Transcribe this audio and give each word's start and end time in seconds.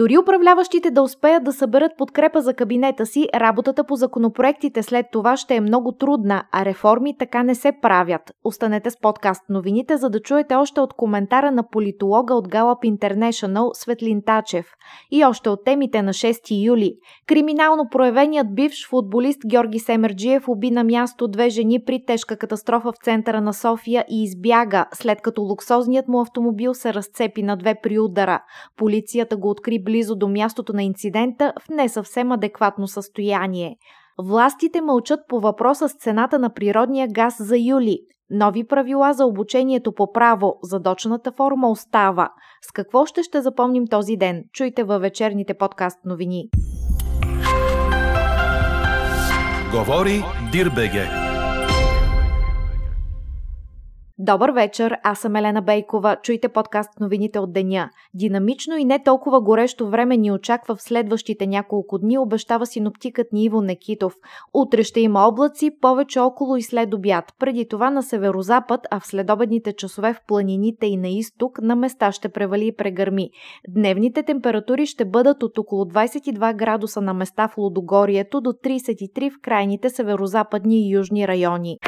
Дори 0.00 0.18
управляващите 0.18 0.90
да 0.90 1.02
успеят 1.02 1.44
да 1.44 1.52
съберат 1.52 1.92
подкрепа 1.98 2.40
за 2.40 2.54
кабинета 2.54 3.06
си, 3.06 3.28
работата 3.34 3.84
по 3.84 3.96
законопроектите 3.96 4.82
след 4.82 5.06
това 5.12 5.36
ще 5.36 5.54
е 5.54 5.60
много 5.60 5.92
трудна, 5.92 6.44
а 6.52 6.64
реформи 6.64 7.18
така 7.18 7.42
не 7.42 7.54
се 7.54 7.72
правят. 7.82 8.22
Останете 8.44 8.90
с 8.90 9.00
подкаст 9.00 9.42
новините, 9.48 9.96
за 9.96 10.10
да 10.10 10.20
чуете 10.20 10.54
още 10.54 10.80
от 10.80 10.94
коментара 10.94 11.50
на 11.50 11.68
политолога 11.68 12.34
от 12.34 12.48
Gallup 12.48 12.98
International 12.98 13.70
Светлин 13.74 14.22
Тачев. 14.26 14.66
И 15.10 15.24
още 15.24 15.48
от 15.48 15.64
темите 15.64 16.02
на 16.02 16.12
6 16.12 16.64
юли. 16.66 16.94
Криминално 17.26 17.88
проявеният 17.90 18.54
бивш 18.54 18.88
футболист 18.88 19.40
Георги 19.46 19.78
Семерджиев 19.78 20.48
уби 20.48 20.70
на 20.70 20.84
място 20.84 21.28
две 21.28 21.48
жени 21.48 21.84
при 21.86 22.04
тежка 22.06 22.36
катастрофа 22.36 22.92
в 22.92 23.04
центъра 23.04 23.40
на 23.40 23.54
София 23.54 24.04
и 24.10 24.22
избяга, 24.22 24.86
след 24.94 25.20
като 25.20 25.42
луксозният 25.42 26.08
му 26.08 26.20
автомобил 26.20 26.74
се 26.74 26.94
разцепи 26.94 27.42
на 27.42 27.56
две 27.56 27.74
при 27.82 27.98
удара. 27.98 28.42
Полицията 28.76 29.36
го 29.36 29.50
откри 29.50 29.78
близо 29.90 30.16
до 30.16 30.28
мястото 30.28 30.72
на 30.72 30.82
инцидента 30.82 31.52
в 31.60 31.68
не 31.68 31.88
съвсем 31.88 32.32
адекватно 32.32 32.88
състояние. 32.88 33.76
Властите 34.18 34.80
мълчат 34.80 35.20
по 35.28 35.40
въпроса 35.40 35.88
с 35.88 35.94
цената 35.94 36.38
на 36.38 36.54
природния 36.54 37.08
газ 37.08 37.36
за 37.40 37.58
юли. 37.58 37.98
Нови 38.30 38.66
правила 38.66 39.12
за 39.12 39.26
обучението 39.26 39.92
по 39.92 40.12
право, 40.12 40.58
задочната 40.62 41.32
форма 41.32 41.70
остава. 41.70 42.28
С 42.62 42.72
какво 42.72 43.06
ще 43.06 43.22
ще 43.22 43.42
запомним 43.42 43.86
този 43.86 44.16
ден? 44.16 44.44
Чуйте 44.52 44.84
във 44.84 45.02
вечерните 45.02 45.54
подкаст 45.54 45.98
новини. 46.04 46.48
Говори 49.72 50.22
Дирбеге. 50.52 51.29
Добър 54.22 54.50
вечер, 54.50 54.96
аз 55.02 55.18
съм 55.18 55.36
Елена 55.36 55.62
Бейкова. 55.62 56.16
Чуйте 56.22 56.48
подкаст 56.48 57.00
новините 57.00 57.38
от 57.38 57.52
деня. 57.52 57.90
Динамично 58.14 58.76
и 58.76 58.84
не 58.84 59.02
толкова 59.02 59.40
горещо 59.40 59.88
време 59.88 60.16
ни 60.16 60.32
очаква 60.32 60.76
в 60.76 60.82
следващите 60.82 61.46
няколко 61.46 61.98
дни, 61.98 62.18
обещава 62.18 62.66
синоптикът 62.66 63.32
ни 63.32 63.44
Иво 63.44 63.62
Некитов. 63.62 64.14
Утре 64.54 64.82
ще 64.82 65.00
има 65.00 65.28
облаци, 65.28 65.70
повече 65.80 66.20
около 66.20 66.56
и 66.56 66.62
след 66.62 66.94
обяд. 66.94 67.24
Преди 67.38 67.68
това 67.68 67.90
на 67.90 68.02
северозапад, 68.02 68.86
а 68.90 69.00
в 69.00 69.06
следобедните 69.06 69.72
часове 69.72 70.14
в 70.14 70.20
планините 70.26 70.86
и 70.86 70.96
на 70.96 71.08
изток 71.08 71.62
на 71.62 71.76
места 71.76 72.12
ще 72.12 72.28
превали 72.28 72.66
и 72.66 72.76
прегърми. 72.76 73.30
Дневните 73.68 74.22
температури 74.22 74.86
ще 74.86 75.04
бъдат 75.04 75.42
от 75.42 75.58
около 75.58 75.84
22 75.84 76.56
градуса 76.56 77.00
на 77.00 77.14
места 77.14 77.48
в 77.48 77.58
Лодогорието 77.58 78.40
до 78.40 78.50
33 78.50 79.30
в 79.30 79.40
крайните 79.42 79.90
северозападни 79.90 80.88
и 80.88 80.92
южни 80.94 81.28
райони. 81.28 81.78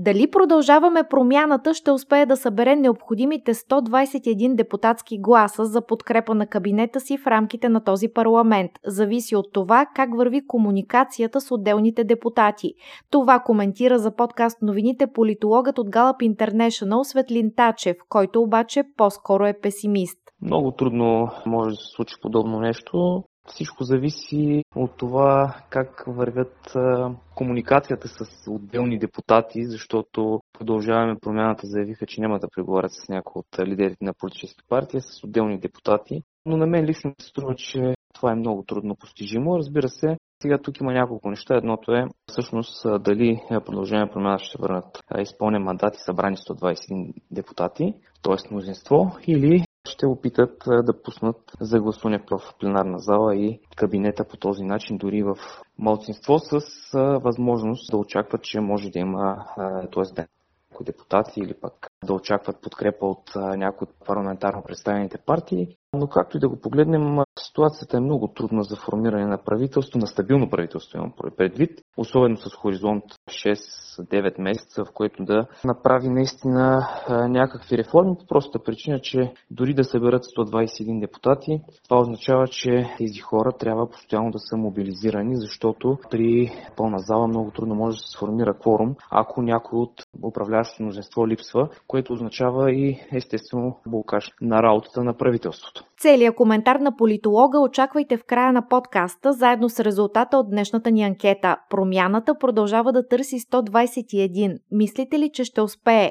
Дали 0.00 0.30
продължаваме 0.30 1.02
промяната 1.10 1.74
ще 1.74 1.90
успее 1.90 2.26
да 2.26 2.36
събере 2.36 2.76
необходимите 2.76 3.54
121 3.54 4.54
депутатски 4.54 5.18
гласа 5.20 5.64
за 5.64 5.86
подкрепа 5.86 6.34
на 6.34 6.46
кабинета 6.46 7.00
си 7.00 7.18
в 7.18 7.26
рамките 7.26 7.68
на 7.68 7.84
този 7.84 8.08
парламент. 8.08 8.70
Зависи 8.86 9.36
от 9.36 9.52
това 9.52 9.86
как 9.94 10.16
върви 10.16 10.46
комуникацията 10.46 11.40
с 11.40 11.50
отделните 11.50 12.04
депутати. 12.04 12.74
Това 13.10 13.38
коментира 13.38 13.98
за 13.98 14.16
подкаст 14.16 14.62
новините 14.62 15.06
политологът 15.06 15.78
от 15.78 15.88
Gallup 15.88 16.36
International 16.36 17.02
Светлин 17.02 17.52
Тачев, 17.56 17.96
който 18.08 18.42
обаче 18.42 18.82
по-скоро 18.96 19.46
е 19.46 19.60
песимист. 19.62 20.18
Много 20.42 20.70
трудно 20.70 21.28
може 21.46 21.70
да 21.70 21.76
се 21.76 21.86
случи 21.96 22.14
подобно 22.22 22.60
нещо. 22.60 23.22
Всичко 23.48 23.84
зависи 23.84 24.64
от 24.76 24.96
това 24.96 25.56
как 25.70 26.04
вървят 26.06 26.76
комуникацията 27.34 28.08
с 28.08 28.50
отделни 28.50 28.98
депутати, 28.98 29.64
защото 29.64 30.40
продължаваме 30.52 31.18
промяната 31.20 31.66
заявиха, 31.66 32.06
че 32.06 32.20
няма 32.20 32.38
да 32.38 32.48
преговарят 32.56 32.92
с 32.92 33.08
някои 33.08 33.40
от 33.40 33.68
лидерите 33.68 34.04
на 34.04 34.14
политически 34.14 34.64
партии, 34.68 35.00
с 35.00 35.24
отделни 35.24 35.60
депутати. 35.60 36.22
Но 36.46 36.56
на 36.56 36.66
мен 36.66 36.84
лично 36.84 37.14
се 37.20 37.28
струва, 37.28 37.54
че 37.54 37.94
това 38.14 38.32
е 38.32 38.36
много 38.36 38.62
трудно 38.62 38.96
постижимо. 38.96 39.58
Разбира 39.58 39.88
се, 39.88 40.16
сега 40.42 40.58
тук 40.58 40.80
има 40.80 40.92
няколко 40.92 41.30
неща. 41.30 41.56
Едното 41.56 41.92
е 41.92 42.06
всъщност 42.30 42.86
дали 43.00 43.40
продължение 43.66 44.10
промяна 44.12 44.38
ще 44.38 44.58
върнат 44.58 44.98
изпълнен 45.20 45.62
мандати 45.62 45.98
събрани 46.00 46.36
121 46.36 47.12
депутати, 47.30 47.94
т.е. 48.22 48.54
мнозинство, 48.54 49.16
или 49.26 49.64
ще 49.88 50.06
опитат 50.06 50.62
да 50.66 51.02
пуснат 51.02 51.36
за 51.60 51.80
гласуване 51.80 52.18
в 52.30 52.40
пленарна 52.60 52.98
зала 52.98 53.36
и 53.36 53.60
кабинета 53.76 54.24
по 54.24 54.36
този 54.36 54.64
начин, 54.64 54.98
дори 54.98 55.22
в 55.22 55.36
малцинство, 55.78 56.38
с 56.38 56.60
възможност 57.22 57.90
да 57.90 57.96
очакват, 57.96 58.42
че 58.42 58.60
може 58.60 58.90
да 58.90 58.98
има, 58.98 59.44
т.е. 59.92 60.14
да 60.14 60.26
депутати 60.84 61.40
или 61.40 61.54
пък 61.54 61.86
да 62.04 62.12
очакват 62.12 62.62
подкрепа 62.62 63.06
от 63.06 63.32
някои 63.36 63.84
от 63.84 64.06
парламентарно 64.06 64.62
представените 64.62 65.18
партии. 65.18 65.76
Но 65.94 66.06
както 66.06 66.36
и 66.36 66.40
да 66.40 66.48
го 66.48 66.60
погледнем, 66.60 67.18
ситуацията 67.38 67.96
е 67.96 68.00
много 68.00 68.28
трудна 68.28 68.62
за 68.62 68.76
формиране 68.76 69.26
на 69.26 69.38
правителство, 69.38 69.98
на 69.98 70.06
стабилно 70.06 70.50
правителство 70.50 70.98
имам 70.98 71.12
предвид, 71.36 71.80
особено 71.96 72.36
с 72.36 72.54
хоризонт 72.54 73.04
6-9 73.28 74.40
месеца, 74.40 74.84
в 74.84 74.92
което 74.94 75.24
да 75.24 75.46
направи 75.64 76.08
наистина 76.08 76.88
някакви 77.28 77.78
реформи 77.78 78.16
по 78.18 78.26
простата 78.26 78.64
причина, 78.64 79.00
че 79.00 79.32
дори 79.50 79.74
да 79.74 79.84
съберат 79.84 80.22
121 80.24 81.00
депутати, 81.00 81.60
това 81.88 82.00
означава, 82.00 82.48
че 82.48 82.94
тези 82.98 83.20
хора 83.20 83.52
трябва 83.52 83.90
постоянно 83.90 84.30
да 84.30 84.38
са 84.38 84.56
мобилизирани, 84.56 85.36
защото 85.36 85.98
при 86.10 86.52
пълна 86.76 86.98
зала 86.98 87.28
много 87.28 87.50
трудно 87.50 87.74
може 87.74 87.96
да 87.96 88.02
се 88.02 88.10
сформира 88.16 88.58
кворум, 88.58 88.94
ако 89.10 89.42
някой 89.42 89.78
от 89.78 90.02
управляващото 90.22 90.82
множество 90.82 91.28
липсва, 91.28 91.68
което 91.86 92.12
означава 92.12 92.72
и 92.72 93.00
естествено 93.12 93.76
блокаж 93.86 94.30
на 94.40 94.62
работата 94.62 95.04
на 95.04 95.16
правителството. 95.16 95.77
Целият 95.98 96.34
коментар 96.34 96.76
на 96.76 96.96
политолога 96.96 97.60
очаквайте 97.60 98.16
в 98.16 98.24
края 98.24 98.52
на 98.52 98.68
подкаста, 98.68 99.32
заедно 99.32 99.68
с 99.68 99.80
резултата 99.80 100.38
от 100.38 100.50
днешната 100.50 100.90
ни 100.90 101.02
анкета. 101.02 101.56
Промяната 101.70 102.34
продължава 102.40 102.92
да 102.92 103.08
търси 103.08 103.40
121. 103.40 104.56
Мислите 104.70 105.18
ли, 105.18 105.30
че 105.32 105.44
ще 105.44 105.60
успее? 105.60 106.10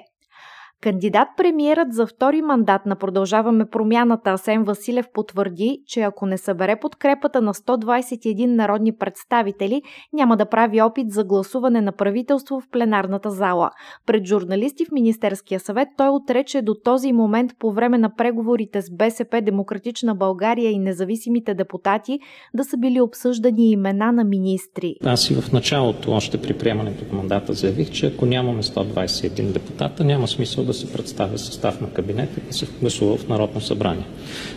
Кандидат-премиерът 0.82 1.94
за 1.94 2.08
втори 2.08 2.42
мандат 2.42 2.86
на 2.86 2.96
Продължаваме 2.96 3.66
промяната 3.66 4.30
Асен 4.30 4.64
Василев 4.64 5.06
потвърди, 5.14 5.80
че 5.88 6.02
ако 6.02 6.26
не 6.26 6.38
събере 6.38 6.76
подкрепата 6.82 7.42
на 7.42 7.54
121 7.54 8.46
народни 8.46 8.96
представители, 8.96 9.82
няма 10.14 10.38
да 10.38 10.46
прави 10.46 10.82
опит 10.82 11.12
за 11.12 11.24
гласуване 11.24 11.82
на 11.82 11.92
правителство 11.92 12.60
в 12.60 12.70
пленарната 12.72 13.32
зала. 13.32 13.70
Пред 14.06 14.26
журналисти 14.26 14.86
в 14.86 14.92
Министерския 14.92 15.60
съвет 15.60 15.88
той 15.98 16.10
отрече 16.10 16.62
до 16.62 16.76
този 16.84 17.14
момент 17.14 17.52
по 17.60 17.72
време 17.72 17.98
на 17.98 18.16
преговорите 18.16 18.82
с 18.82 18.92
БСП, 18.92 19.42
Демократична 19.42 20.16
България 20.16 20.72
и 20.72 20.80
независимите 20.80 21.54
депутати 21.54 22.20
да 22.54 22.64
са 22.64 22.78
били 22.78 23.02
обсъждани 23.02 23.72
имена 23.72 24.12
на 24.12 24.24
министри. 24.24 24.96
Аз 25.04 25.30
и 25.30 25.36
в 25.36 25.52
началото, 25.52 26.12
още 26.12 26.42
при 26.42 26.54
приемането 26.54 27.06
на 27.12 27.18
мандата, 27.18 27.54
заявих, 27.54 27.92
че 27.92 28.08
ако 28.08 28.26
нямаме 28.26 28.64
121 28.64 29.52
депутата, 29.52 30.04
няма 30.04 30.28
смисъл 30.28 30.67
да 30.68 30.74
се 30.74 30.94
представя 30.94 31.38
състав 31.38 31.82
на 31.82 31.90
кабинета 31.90 32.40
и 32.40 32.48
да 32.48 32.54
се 32.54 32.68
гласува 32.82 33.18
в 33.18 33.28
Народно 33.28 33.62
събрание. 33.62 34.06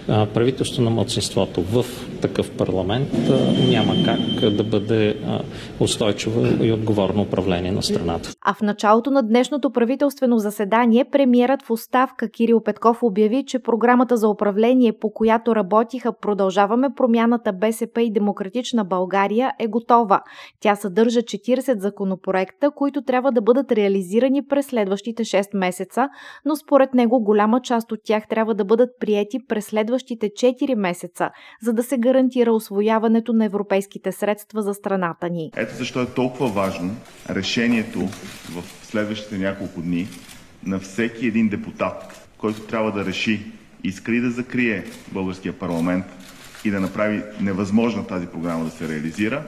Правителство 0.07 0.83
на 0.83 0.91
младсинството 0.91 1.63
в 1.63 1.85
такъв 2.21 2.51
парламент 2.51 3.09
няма 3.69 3.95
как 4.05 4.51
да 4.51 4.65
бъде 4.65 5.17
устойчиво 5.81 6.65
и 6.65 6.73
отговорно 6.73 7.23
управление 7.23 7.73
на 7.73 7.83
страната. 7.83 8.31
А 8.41 8.55
в 8.55 8.63
началото 8.63 9.11
на 9.11 9.23
днешното 9.23 9.71
правителствено 9.71 10.39
заседание 10.39 11.05
премиерът 11.13 11.63
в 11.63 11.71
оставка 11.71 12.31
Кирил 12.31 12.61
Петков 12.61 13.03
обяви, 13.03 13.45
че 13.47 13.59
програмата 13.59 14.17
за 14.17 14.29
управление, 14.29 14.93
по 14.93 15.13
която 15.13 15.57
работиха 15.57 16.13
Продължаваме 16.21 16.89
промяната 16.97 17.53
БСП 17.53 18.03
и 18.03 18.13
Демократична 18.13 18.85
България 18.85 19.53
е 19.59 19.67
готова. 19.67 20.23
Тя 20.61 20.77
съдържа 20.77 21.21
40 21.21 21.79
законопроекта, 21.79 22.71
които 22.71 23.03
трябва 23.03 23.33
да 23.33 23.41
бъдат 23.41 23.73
реализирани 23.73 24.47
през 24.47 24.67
следващите 24.67 25.25
6 25.25 25.57
месеца, 25.57 26.00
но 26.45 26.57
според 26.57 26.95
него 26.95 27.21
голяма 27.21 27.61
част 27.61 27.93
от 27.93 28.01
тях 28.05 28.29
трябва 28.29 28.55
да 28.55 28.65
бъдат 28.65 28.91
приети 29.01 29.39
през 29.49 29.67
следващите 29.67 30.27
4 30.27 30.75
месеца, 30.75 31.31
за 31.63 31.73
да 31.73 31.83
се 31.83 31.99
гарантира 31.99 32.53
освояването 32.53 33.33
на 33.33 33.45
европейските 33.45 34.13
средства 34.13 34.63
за 34.63 34.75
страната 34.75 35.31
ни. 35.31 35.51
Ето 35.57 35.75
защо 35.75 36.03
е 36.03 36.07
толкова 36.07 36.49
важно 36.49 36.97
решението 37.31 38.01
в 38.51 38.63
следващите 38.83 39.39
няколко 39.39 39.81
дни 39.83 40.09
на 40.67 40.79
всеки 40.79 41.27
един 41.27 41.49
депутат, 41.49 42.29
който 42.39 42.61
трябва 42.61 42.93
да 42.93 43.05
реши 43.05 43.53
искри 43.85 44.21
да 44.21 44.31
закрие 44.31 44.85
българския 45.13 45.59
парламент 45.59 46.05
и 46.65 46.71
да 46.71 46.81
направи 46.81 47.23
невъзможно 47.41 48.05
тази 48.05 48.27
програма 48.27 48.65
да 48.65 48.71
се 48.71 48.89
реализира, 48.89 49.43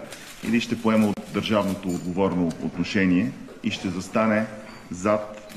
или 0.49 0.61
ще 0.61 0.83
поема 0.83 1.07
от 1.07 1.21
държавното 1.35 1.89
отговорно 1.89 2.53
отношение 2.65 3.33
и 3.65 3.71
ще 3.71 3.89
застане 3.89 4.47
зад 4.91 5.53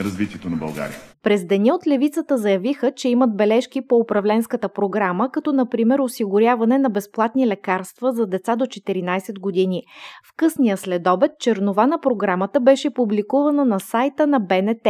развитието 0.00 0.50
на 0.50 0.56
България. 0.56 0.96
През 1.22 1.46
деня 1.46 1.74
от 1.74 1.86
левицата 1.86 2.38
заявиха, 2.38 2.92
че 2.92 3.08
имат 3.08 3.36
бележки 3.36 3.86
по 3.88 3.96
управленската 3.96 4.68
програма, 4.68 5.30
като 5.32 5.52
например 5.52 5.98
осигуряване 5.98 6.78
на 6.78 6.90
безплатни 6.90 7.46
лекарства 7.46 8.12
за 8.12 8.26
деца 8.26 8.56
до 8.56 8.64
14 8.64 9.40
години. 9.40 9.82
В 10.30 10.36
късния 10.36 10.76
следобед 10.76 11.30
чернова 11.38 11.86
на 11.86 12.00
програмата 12.00 12.60
беше 12.60 12.94
публикувана 12.94 13.64
на 13.64 13.80
сайта 13.80 14.26
на 14.26 14.40
БНТ. 14.40 14.86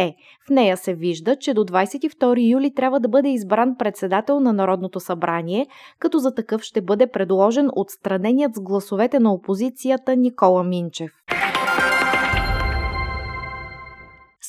В 0.47 0.51
нея 0.51 0.77
се 0.77 0.95
вижда, 0.95 1.37
че 1.37 1.55
до 1.55 1.65
22 1.65 2.51
юли 2.51 2.75
трябва 2.75 3.01
да 3.01 3.09
бъде 3.09 3.29
избран 3.29 3.75
председател 3.79 4.41
на 4.41 4.53
Народното 4.53 5.01
събрание, 5.01 5.67
като 5.99 6.19
за 6.19 6.35
такъв 6.35 6.63
ще 6.63 6.81
бъде 6.81 7.07
предложен 7.07 7.69
отстраненият 7.77 8.55
с 8.55 8.61
гласовете 8.61 9.19
на 9.19 9.33
опозицията 9.33 10.17
Никола 10.17 10.65
Минчев. 10.65 11.11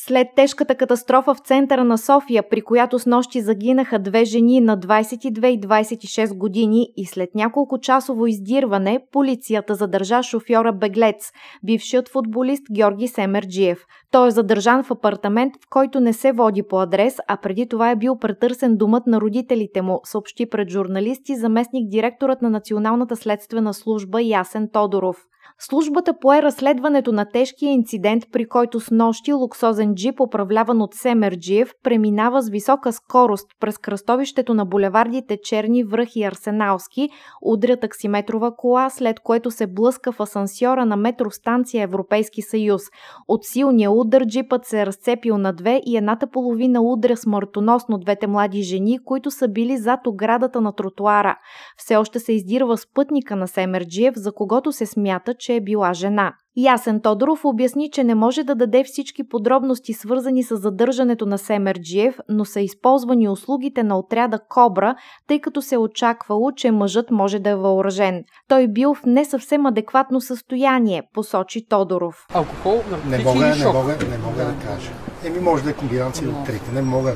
След 0.07 0.27
тежката 0.35 0.75
катастрофа 0.75 1.33
в 1.33 1.39
центъра 1.39 1.83
на 1.83 1.97
София, 1.97 2.43
при 2.49 2.61
която 2.61 2.99
с 2.99 3.05
нощи 3.05 3.41
загинаха 3.41 3.99
две 3.99 4.25
жени 4.25 4.61
на 4.61 4.77
22 4.77 5.47
и 5.47 5.61
26 5.61 6.37
години 6.37 6.87
и 6.97 7.05
след 7.05 7.35
няколко 7.35 7.79
часово 7.79 8.27
издирване, 8.27 8.99
полицията 9.11 9.75
задържа 9.75 10.23
шофьора 10.23 10.73
Беглец, 10.73 11.31
бившият 11.63 12.09
футболист 12.09 12.63
Георги 12.71 13.07
Семерджиев. 13.07 13.85
Той 14.11 14.27
е 14.27 14.31
задържан 14.31 14.83
в 14.83 14.91
апартамент, 14.91 15.53
в 15.55 15.69
който 15.69 15.99
не 15.99 16.13
се 16.13 16.31
води 16.31 16.63
по 16.63 16.81
адрес, 16.81 17.15
а 17.27 17.37
преди 17.37 17.67
това 17.67 17.91
е 17.91 17.95
бил 17.95 18.17
претърсен 18.17 18.77
думът 18.77 19.07
на 19.07 19.21
родителите 19.21 19.81
му, 19.81 19.99
съобщи 20.03 20.49
пред 20.49 20.69
журналисти 20.69 21.35
заместник 21.35 21.89
директорът 21.89 22.41
на 22.41 22.49
Националната 22.49 23.15
следствена 23.15 23.73
служба 23.73 24.21
Ясен 24.21 24.69
Тодоров. 24.73 25.17
Службата 25.59 26.13
пое 26.21 26.41
разследването 26.41 27.11
на 27.11 27.25
тежкия 27.25 27.71
инцидент, 27.71 28.23
при 28.31 28.47
който 28.47 28.79
с 28.79 28.91
нощи 28.91 29.33
луксозен 29.33 29.95
джип, 29.95 30.19
управляван 30.19 30.81
от 30.81 30.93
Семерджиев, 30.93 31.71
преминава 31.83 32.41
с 32.41 32.49
висока 32.49 32.93
скорост 32.93 33.47
през 33.59 33.77
кръстовището 33.77 34.53
на 34.53 34.65
булевардите 34.65 35.37
Черни 35.43 35.83
връх 35.83 36.15
и 36.15 36.23
Арсеналски, 36.23 37.09
удря 37.41 37.77
таксиметрова 37.77 38.55
кола, 38.55 38.89
след 38.89 39.19
което 39.19 39.51
се 39.51 39.67
блъска 39.67 40.11
в 40.11 40.19
асансьора 40.19 40.85
на 40.85 40.95
метростанция 40.95 41.83
Европейски 41.83 42.41
съюз. 42.41 42.81
От 43.27 43.43
силния 43.43 43.91
удар 43.91 44.25
джипът 44.25 44.65
се 44.65 44.81
е 44.81 44.85
разцепил 44.85 45.37
на 45.37 45.53
две 45.53 45.81
и 45.85 45.97
едната 45.97 46.27
половина 46.27 46.81
удря 46.81 47.17
смъртоносно 47.17 47.97
двете 47.97 48.27
млади 48.27 48.61
жени, 48.61 48.99
които 49.05 49.31
са 49.31 49.47
били 49.47 49.77
зад 49.77 50.07
оградата 50.07 50.61
на 50.61 50.75
тротуара. 50.75 51.37
Все 51.77 51.95
още 51.95 52.19
се 52.19 52.33
издирва 52.33 52.77
спътника 52.77 53.35
на 53.35 53.47
Семерджиев, 53.47 54.13
за 54.17 54.31
когото 54.31 54.71
се 54.71 54.85
смята, 54.85 55.33
че 55.39 55.55
е 55.55 55.61
била 55.61 55.93
жена. 55.93 56.33
Ясен 56.59 57.01
Тодоров 57.01 57.45
обясни, 57.45 57.91
че 57.91 58.03
не 58.03 58.15
може 58.15 58.43
да 58.43 58.55
даде 58.55 58.83
всички 58.83 59.27
подробности 59.29 59.93
свързани 59.93 60.43
с 60.43 60.57
задържането 60.57 61.25
на 61.25 61.37
Семерджиев, 61.37 62.19
но 62.29 62.45
са 62.45 62.61
използвани 62.61 63.29
услугите 63.29 63.83
на 63.83 63.99
отряда 63.99 64.39
Кобра, 64.49 64.95
тъй 65.27 65.39
като 65.39 65.61
се 65.61 65.75
е 65.75 65.77
очаквало, 65.77 66.51
че 66.51 66.71
мъжът 66.71 67.11
може 67.11 67.39
да 67.39 67.49
е 67.49 67.55
въоръжен. 67.55 68.23
Той 68.47 68.67
бил 68.67 68.93
в 68.93 69.05
не 69.05 69.25
съвсем 69.25 69.65
адекватно 69.65 70.21
състояние, 70.21 71.03
посочи 71.13 71.67
Тодоров. 71.67 72.25
Алкохол, 72.33 72.81
не 73.09 73.17
мога, 73.17 73.39
не 73.39 73.65
мога, 73.65 73.97
не 74.09 74.17
мога 74.17 74.45
да 74.45 74.55
кажа. 74.65 74.91
Еми 75.25 75.39
може 75.39 75.63
да 75.63 75.69
е 75.69 75.73
комбинация 75.73 76.29
от 76.29 76.45
трите. 76.45 76.71
Не 76.73 76.81
мога, 76.81 77.15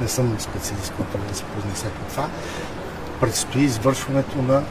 не 0.00 0.08
съм 0.08 0.36
специалист, 0.38 0.92
който 0.96 1.28
да 1.28 1.34
се 1.34 1.44
произнесе 1.44 1.86
по 1.86 2.10
това. 2.10 2.28
Предстои 3.20 3.62
извършването 3.62 4.42
на 4.42 4.62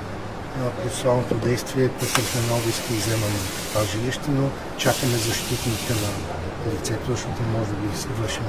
процесуалното 0.84 1.36
действие 1.36 1.90
по 1.90 2.00
търсене 2.00 2.48
на 2.48 2.58
обиски 2.60 2.94
и 2.94 2.98
вземане 2.98 3.38
на 3.44 3.50
това 3.68 3.84
жилище, 3.92 4.32
но 4.32 4.46
чакаме 4.78 5.18
защитните 5.28 5.94
на 6.04 6.10
лицето, 6.74 7.06
защото 7.12 7.40
може 7.56 7.72
да 7.72 7.98
се 7.98 8.08
вършим 8.08 8.48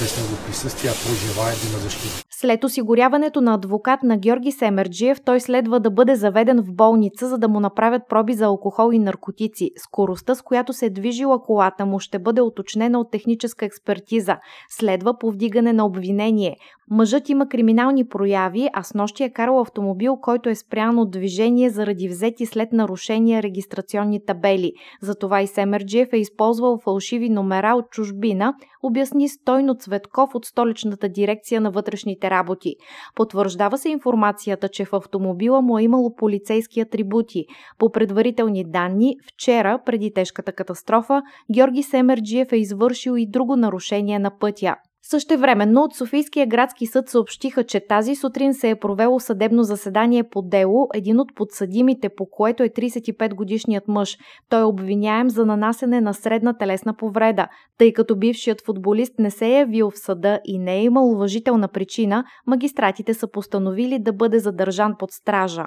без 0.00 0.18
него 0.18 0.36
присъствие, 0.46 0.90
ако 0.90 1.14
желая 1.24 1.54
да 1.56 1.68
има 1.68 1.78
защита. 1.78 2.22
След 2.30 2.64
осигуряването 2.64 3.40
на 3.40 3.54
адвокат 3.54 4.02
на 4.02 4.16
Георги 4.16 4.52
Семерджиев, 4.52 5.20
той 5.24 5.40
следва 5.40 5.80
да 5.80 5.90
бъде 5.90 6.16
заведен 6.16 6.62
в 6.62 6.72
болница, 6.74 7.28
за 7.28 7.38
да 7.38 7.48
му 7.48 7.60
направят 7.60 8.02
проби 8.08 8.34
за 8.34 8.44
алкохол 8.44 8.92
и 8.92 8.98
наркотици. 8.98 9.70
Скоростта, 9.76 10.34
с 10.34 10.42
която 10.42 10.72
се 10.72 10.86
е 10.86 10.90
движила 10.90 11.42
колата 11.42 11.86
му, 11.86 12.00
ще 12.00 12.18
бъде 12.18 12.40
уточнена 12.40 13.00
от 13.00 13.10
техническа 13.10 13.64
експертиза. 13.64 14.36
Следва 14.70 15.18
повдигане 15.18 15.72
на 15.72 15.86
обвинение. 15.86 16.56
Мъжът 16.94 17.28
има 17.28 17.48
криминални 17.48 18.08
прояви, 18.08 18.68
а 18.72 18.82
с 18.82 18.94
нощи 18.94 19.24
е 19.24 19.32
карал 19.32 19.60
автомобил, 19.60 20.16
който 20.16 20.48
е 20.48 20.54
спрян 20.54 20.98
от 20.98 21.10
движение 21.10 21.70
заради 21.70 22.08
взети 22.08 22.46
след 22.46 22.72
нарушения 22.72 23.42
регистрационни 23.42 24.24
табели. 24.24 24.72
Затова 25.00 25.40
и 25.40 25.46
Семерджиев 25.46 26.08
е 26.12 26.16
използвал 26.16 26.78
фалшиви 26.84 27.28
номера 27.28 27.74
от 27.74 27.90
чужбина, 27.90 28.54
обясни 28.82 29.28
Стойно 29.28 29.74
Цветков 29.74 30.34
от 30.34 30.44
столичната 30.44 31.08
дирекция 31.08 31.60
на 31.60 31.70
вътрешните 31.70 32.30
работи. 32.30 32.74
Потвърждава 33.14 33.78
се 33.78 33.88
информацията, 33.88 34.68
че 34.68 34.84
в 34.84 34.92
автомобила 34.92 35.62
му 35.62 35.78
е 35.78 35.82
имало 35.82 36.14
полицейски 36.14 36.80
атрибути. 36.80 37.44
По 37.78 37.90
предварителни 37.92 38.64
данни, 38.64 39.16
вчера, 39.32 39.78
преди 39.86 40.12
тежката 40.14 40.52
катастрофа, 40.52 41.22
Георги 41.54 41.82
Семерджиев 41.82 42.52
е 42.52 42.56
извършил 42.56 43.12
и 43.16 43.26
друго 43.30 43.56
нарушение 43.56 44.18
на 44.18 44.38
пътя. 44.38 44.76
Същевременно 45.04 45.80
от 45.80 45.94
Софийския 45.94 46.46
градски 46.46 46.86
съд 46.86 47.08
съобщиха, 47.08 47.64
че 47.64 47.86
тази 47.86 48.16
сутрин 48.16 48.54
се 48.54 48.70
е 48.70 48.78
провело 48.78 49.20
съдебно 49.20 49.62
заседание 49.62 50.24
по 50.24 50.42
дело, 50.42 50.88
един 50.94 51.20
от 51.20 51.34
подсъдимите, 51.34 52.08
по 52.16 52.26
което 52.30 52.62
е 52.62 52.68
35-годишният 52.68 53.88
мъж. 53.88 54.18
Той 54.48 54.60
е 54.60 54.64
обвиняем 54.64 55.30
за 55.30 55.46
нанасене 55.46 56.00
на 56.00 56.14
средна 56.14 56.58
телесна 56.58 56.96
повреда. 56.96 57.48
Тъй 57.78 57.92
като 57.92 58.16
бившият 58.16 58.64
футболист 58.66 59.14
не 59.18 59.30
се 59.30 59.46
е 59.46 59.58
явил 59.58 59.90
в 59.90 59.98
съда 59.98 60.40
и 60.44 60.58
не 60.58 60.76
е 60.76 60.82
имал 60.82 61.10
уважителна 61.10 61.68
причина, 61.68 62.24
магистратите 62.46 63.14
са 63.14 63.30
постановили 63.30 63.98
да 63.98 64.12
бъде 64.12 64.38
задържан 64.38 64.94
под 64.98 65.10
стража. 65.10 65.64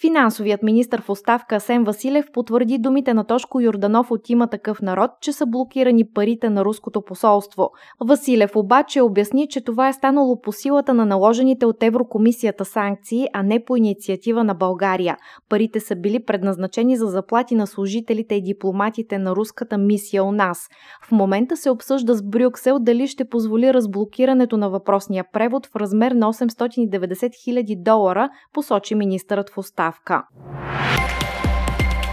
Финансовият 0.00 0.62
министр 0.62 1.02
в 1.02 1.10
оставка 1.10 1.56
Асен 1.56 1.84
Василев 1.84 2.26
потвърди 2.32 2.78
думите 2.78 3.14
на 3.14 3.24
Тошко 3.24 3.60
Йорданов 3.60 4.10
от 4.10 4.30
има 4.30 4.46
такъв 4.46 4.82
народ, 4.82 5.10
че 5.20 5.32
са 5.32 5.46
блокирани 5.46 6.04
парите 6.14 6.50
на 6.50 6.64
руското 6.64 7.02
посолство. 7.02 7.70
Василев 8.00 8.56
обаче 8.56 9.00
обясни, 9.00 9.48
че 9.48 9.60
това 9.60 9.88
е 9.88 9.92
станало 9.92 10.40
по 10.40 10.52
силата 10.52 10.94
на 10.94 11.06
наложените 11.06 11.66
от 11.66 11.82
Еврокомисията 11.82 12.64
санкции, 12.64 13.26
а 13.32 13.42
не 13.42 13.64
по 13.64 13.76
инициатива 13.76 14.44
на 14.44 14.54
България. 14.54 15.16
Парите 15.48 15.80
са 15.80 15.96
били 15.96 16.24
предназначени 16.24 16.96
за 16.96 17.06
заплати 17.06 17.54
на 17.54 17.66
служителите 17.66 18.34
и 18.34 18.42
дипломатите 18.42 19.18
на 19.18 19.36
руската 19.36 19.78
мисия 19.78 20.24
у 20.24 20.32
нас. 20.32 20.68
В 21.08 21.12
момента 21.12 21.56
се 21.56 21.70
обсъжда 21.70 22.14
с 22.14 22.22
Брюксел 22.22 22.78
дали 22.78 23.08
ще 23.08 23.28
позволи 23.28 23.74
разблокирането 23.74 24.56
на 24.56 24.70
въпросния 24.70 25.24
превод 25.32 25.66
в 25.66 25.76
размер 25.76 26.12
на 26.12 26.32
890 26.32 26.88
000 26.88 27.82
долара, 27.82 28.28
посочи 28.52 28.94
министърът 28.94 29.50
в 29.50 29.58
оставка 29.58 29.85
оставка. 29.88 30.22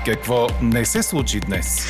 Какво 0.05 0.47
не 0.61 0.85
се 0.85 1.03
случи 1.03 1.39
днес? 1.39 1.87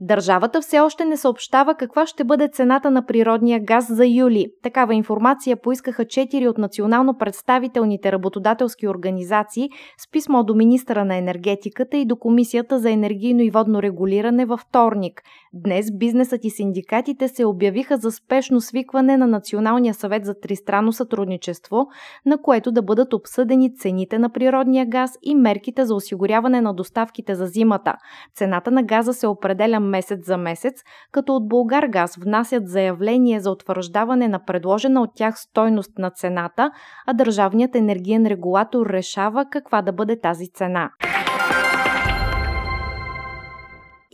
Държавата 0.00 0.60
все 0.60 0.80
още 0.80 1.04
не 1.04 1.16
съобщава 1.16 1.74
каква 1.74 2.06
ще 2.06 2.24
бъде 2.24 2.48
цената 2.48 2.90
на 2.90 3.06
природния 3.06 3.60
газ 3.60 3.86
за 3.90 4.06
юли. 4.06 4.46
Такава 4.62 4.94
информация 4.94 5.56
поискаха 5.56 6.04
четири 6.04 6.48
от 6.48 6.58
национално 6.58 7.18
представителните 7.18 8.12
работодателски 8.12 8.88
организации 8.88 9.68
с 9.98 10.10
писмо 10.10 10.44
до 10.44 10.54
министра 10.54 11.04
на 11.04 11.16
енергетиката 11.16 11.96
и 11.96 12.06
до 12.06 12.16
Комисията 12.16 12.78
за 12.78 12.90
енергийно 12.90 13.42
и 13.42 13.50
водно 13.50 13.82
регулиране 13.82 14.46
във 14.46 14.60
вторник. 14.60 15.22
Днес 15.52 15.86
бизнесът 15.98 16.44
и 16.44 16.50
синдикатите 16.50 17.28
се 17.28 17.44
обявиха 17.44 17.96
за 17.96 18.10
спешно 18.10 18.60
свикване 18.60 19.16
на 19.16 19.26
Националния 19.26 19.94
съвет 19.94 20.24
за 20.24 20.40
тристранно 20.40 20.92
сътрудничество, 20.92 21.86
на 22.26 22.42
което 22.42 22.72
да 22.72 22.82
бъдат 22.82 23.12
обсъдени 23.12 23.76
цените 23.76 24.18
на 24.18 24.32
природния 24.32 24.86
газ 24.86 25.10
и 25.22 25.34
мерките 25.34 25.84
за 25.84 25.94
осигуряване 25.94 26.60
на 26.60 26.74
доставките 26.74 27.34
за 27.34 27.46
зимата. 27.46 27.94
Цената 28.34 28.70
на 28.70 28.82
газа 28.82 29.12
се 29.14 29.26
определя 29.26 29.80
месец 29.94 30.26
за 30.26 30.36
месец, 30.36 30.82
като 31.12 31.36
от 31.36 31.48
Българгаз 31.48 32.16
внасят 32.16 32.68
заявление 32.68 33.40
за 33.40 33.50
утвърждаване 33.50 34.28
на 34.28 34.44
предложена 34.44 35.02
от 35.02 35.10
тях 35.14 35.38
стойност 35.38 35.98
на 35.98 36.10
цената, 36.10 36.70
а 37.06 37.12
Държавният 37.12 37.74
енергиен 37.74 38.26
регулатор 38.26 38.86
решава 38.86 39.44
каква 39.50 39.82
да 39.82 39.92
бъде 39.92 40.20
тази 40.20 40.48
цена. 40.52 40.90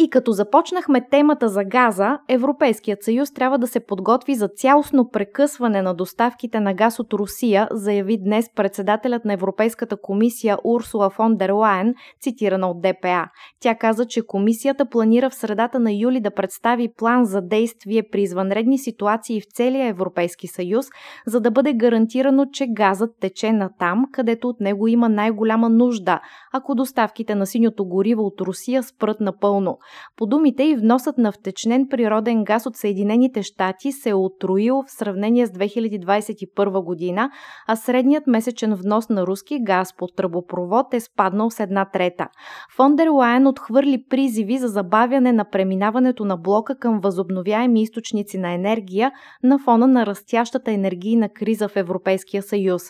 И 0.02 0.11
като 0.11 0.33
започнахме 0.33 1.09
темата 1.11 1.49
за 1.49 1.64
газа, 1.64 2.19
Европейският 2.28 3.02
съюз 3.02 3.33
трябва 3.33 3.59
да 3.59 3.66
се 3.66 3.80
подготви 3.80 4.35
за 4.35 4.49
цялостно 4.49 5.11
прекъсване 5.11 5.83
на 5.83 5.95
доставките 5.95 6.61
на 6.61 6.75
газ 6.75 6.99
от 6.99 7.12
Русия, 7.12 7.69
заяви 7.71 8.19
днес 8.19 8.50
председателят 8.54 9.25
на 9.25 9.33
Европейската 9.33 9.97
комисия 9.97 10.59
Урсула 10.64 11.11
фон 11.11 11.37
дер 11.37 11.50
Лайен, 11.50 11.95
цитирана 12.21 12.71
от 12.71 12.80
ДПА. 12.83 13.28
Тя 13.61 13.75
каза, 13.75 14.07
че 14.07 14.26
комисията 14.26 14.87
планира 14.87 15.30
в 15.30 15.35
средата 15.35 15.80
на 15.80 15.92
юли 15.92 16.21
да 16.21 16.30
представи 16.30 16.88
план 16.97 17.25
за 17.25 17.40
действие 17.40 18.02
при 18.12 18.23
извънредни 18.23 18.78
ситуации 18.78 19.40
в 19.40 19.45
целия 19.54 19.88
Европейски 19.88 20.47
съюз, 20.47 20.87
за 21.26 21.40
да 21.40 21.50
бъде 21.50 21.73
гарантирано, 21.73 22.47
че 22.52 22.66
газът 22.66 23.11
тече 23.21 23.52
на 23.52 23.71
там, 23.78 24.04
където 24.12 24.49
от 24.49 24.61
него 24.61 24.88
има 24.88 25.09
най-голяма 25.09 25.69
нужда, 25.69 26.21
ако 26.52 26.75
доставките 26.75 27.35
на 27.35 27.47
синьото 27.47 27.85
гориво 27.85 28.23
от 28.23 28.40
Русия 28.40 28.83
спрат 28.83 29.21
напълно. 29.21 29.78
По 30.16 30.26
думите 30.26 30.64
и 30.64 30.76
вносът 30.76 31.18
на 31.18 31.32
втечнен 31.32 31.88
природен 31.90 32.44
газ 32.44 32.66
от 32.66 32.76
Съединените 32.76 33.42
щати 33.42 33.92
се 33.92 34.09
е 34.11 34.14
отруил 34.14 34.82
в 34.87 34.90
сравнение 34.90 35.47
с 35.47 35.50
2021 35.50 36.85
година, 36.85 37.30
а 37.66 37.76
средният 37.76 38.26
месечен 38.26 38.75
внос 38.75 39.09
на 39.09 39.26
руски 39.26 39.59
газ 39.62 39.97
по 39.97 40.06
тръбопровод 40.06 40.94
е 40.94 41.00
спаднал 41.00 41.50
с 41.50 41.61
една 41.61 41.85
трета. 41.85 42.28
Фондер 42.76 43.09
Лайен 43.09 43.47
отхвърли 43.47 44.04
призиви 44.11 44.59
за 44.59 44.68
забавяне 44.68 45.32
на 45.32 45.44
преминаването 45.50 46.25
на 46.25 46.37
блока 46.37 46.78
към 46.78 47.00
възобновяеми 47.00 47.82
източници 47.82 48.38
на 48.38 48.52
енергия 48.52 49.12
на 49.42 49.59
фона 49.59 49.87
на 49.87 50.06
растящата 50.06 50.73
енергийна 50.73 51.28
криза 51.28 51.68
в 51.68 51.76
Европейския 51.76 52.42
съюз. 52.42 52.82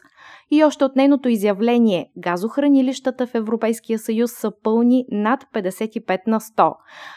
И 0.53 0.65
още 0.65 0.85
от 0.85 0.97
нейното 0.97 1.29
изявление, 1.29 2.11
газохранилищата 2.19 3.27
в 3.27 3.35
Европейския 3.35 3.99
съюз 3.99 4.33
са 4.33 4.53
пълни 4.63 5.05
над 5.11 5.45
55 5.55 6.21
на 6.27 6.41
100. 6.41 6.75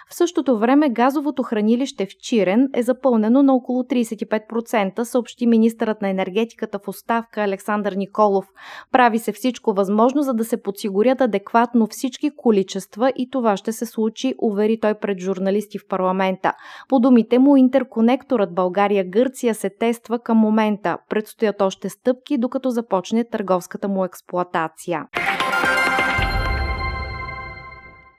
В 0.09 0.15
същото 0.15 0.57
време 0.57 0.89
газовото 0.89 1.43
хранилище 1.43 2.05
в 2.05 2.09
Чирен 2.21 2.69
е 2.73 2.83
запълнено 2.83 3.43
на 3.43 3.53
около 3.53 3.83
35%, 3.83 5.03
съобщи 5.03 5.47
министърът 5.47 6.01
на 6.01 6.09
енергетиката 6.09 6.79
в 6.79 6.87
оставка 6.87 7.41
Александър 7.41 7.93
Николов. 7.93 8.45
Прави 8.91 9.19
се 9.19 9.31
всичко 9.31 9.73
възможно, 9.73 10.21
за 10.21 10.33
да 10.33 10.45
се 10.45 10.61
подсигурят 10.61 11.21
адекватно 11.21 11.87
всички 11.87 12.31
количества 12.37 13.11
и 13.15 13.29
това 13.29 13.57
ще 13.57 13.71
се 13.71 13.85
случи, 13.85 14.35
увери 14.41 14.79
той 14.79 14.93
пред 14.93 15.19
журналисти 15.19 15.79
в 15.79 15.87
парламента. 15.87 16.53
По 16.89 16.99
думите 16.99 17.39
му, 17.39 17.57
интерконекторът 17.57 18.53
България-Гърция 18.53 19.55
се 19.55 19.69
тества 19.69 20.19
към 20.19 20.37
момента. 20.37 20.97
Предстоят 21.09 21.61
още 21.61 21.89
стъпки, 21.89 22.37
докато 22.37 22.69
започне 22.69 23.22
търговската 23.29 23.87
му 23.87 24.05
експлоатация. 24.05 25.07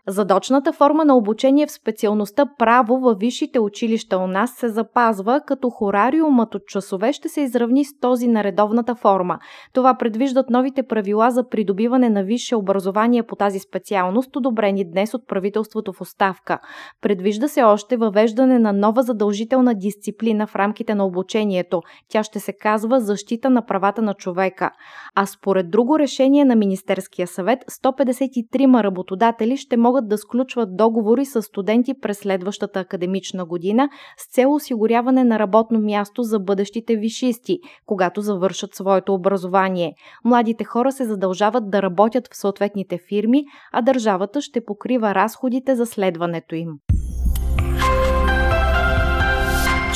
Задочната 0.08 0.72
форма 0.72 1.04
на 1.04 1.16
обучение 1.16 1.66
в 1.66 1.72
специалността 1.72 2.46
право 2.58 2.98
във 2.98 3.18
висшите 3.18 3.60
училища 3.60 4.18
у 4.18 4.26
нас 4.26 4.50
се 4.56 4.68
запазва, 4.68 5.40
като 5.46 5.70
хорариумът 5.70 6.54
от 6.54 6.66
часове 6.66 7.12
ще 7.12 7.28
се 7.28 7.40
изравни 7.40 7.84
с 7.84 8.00
този 8.00 8.28
на 8.28 8.44
редовната 8.44 8.94
форма. 8.94 9.38
Това 9.72 9.94
предвиждат 9.94 10.50
новите 10.50 10.82
правила 10.82 11.30
за 11.30 11.48
придобиване 11.48 12.10
на 12.10 12.24
висше 12.24 12.56
образование 12.56 13.22
по 13.22 13.36
тази 13.36 13.58
специалност, 13.58 14.36
одобрени 14.36 14.90
днес 14.90 15.14
от 15.14 15.28
правителството 15.28 15.92
в 15.92 16.00
оставка. 16.00 16.58
Предвижда 17.00 17.48
се 17.48 17.62
още 17.62 17.96
въвеждане 17.96 18.58
на 18.58 18.72
нова 18.72 19.02
задължителна 19.02 19.74
дисциплина 19.74 20.46
в 20.46 20.56
рамките 20.56 20.94
на 20.94 21.06
обучението. 21.06 21.82
Тя 22.08 22.22
ще 22.22 22.40
се 22.40 22.52
казва 22.52 23.00
защита 23.00 23.50
на 23.50 23.66
правата 23.66 24.02
на 24.02 24.14
човека. 24.14 24.70
А 25.14 25.26
според 25.26 25.70
друго 25.70 25.98
решение 25.98 26.44
на 26.44 26.56
Министерския 26.56 27.26
съвет, 27.26 27.58
153 27.70 28.82
работодатели 28.82 29.56
ще 29.56 29.76
могат 29.76 29.93
могат 29.94 30.08
да 30.08 30.18
сключват 30.18 30.76
договори 30.76 31.24
с 31.24 31.42
студенти 31.42 31.94
през 32.00 32.18
следващата 32.18 32.80
академична 32.80 33.44
година 33.44 33.88
с 34.18 34.34
цел 34.34 34.54
осигуряване 34.54 35.24
на 35.24 35.38
работно 35.38 35.80
място 35.80 36.22
за 36.22 36.38
бъдещите 36.38 36.96
вишисти, 36.96 37.58
когато 37.86 38.20
завършат 38.20 38.74
своето 38.74 39.14
образование. 39.14 39.94
Младите 40.24 40.64
хора 40.64 40.92
се 40.92 41.04
задължават 41.04 41.70
да 41.70 41.82
работят 41.82 42.28
в 42.32 42.36
съответните 42.36 42.98
фирми, 43.08 43.44
а 43.72 43.82
държавата 43.82 44.40
ще 44.40 44.64
покрива 44.64 45.14
разходите 45.14 45.74
за 45.74 45.86
следването 45.86 46.54
им. 46.54 46.68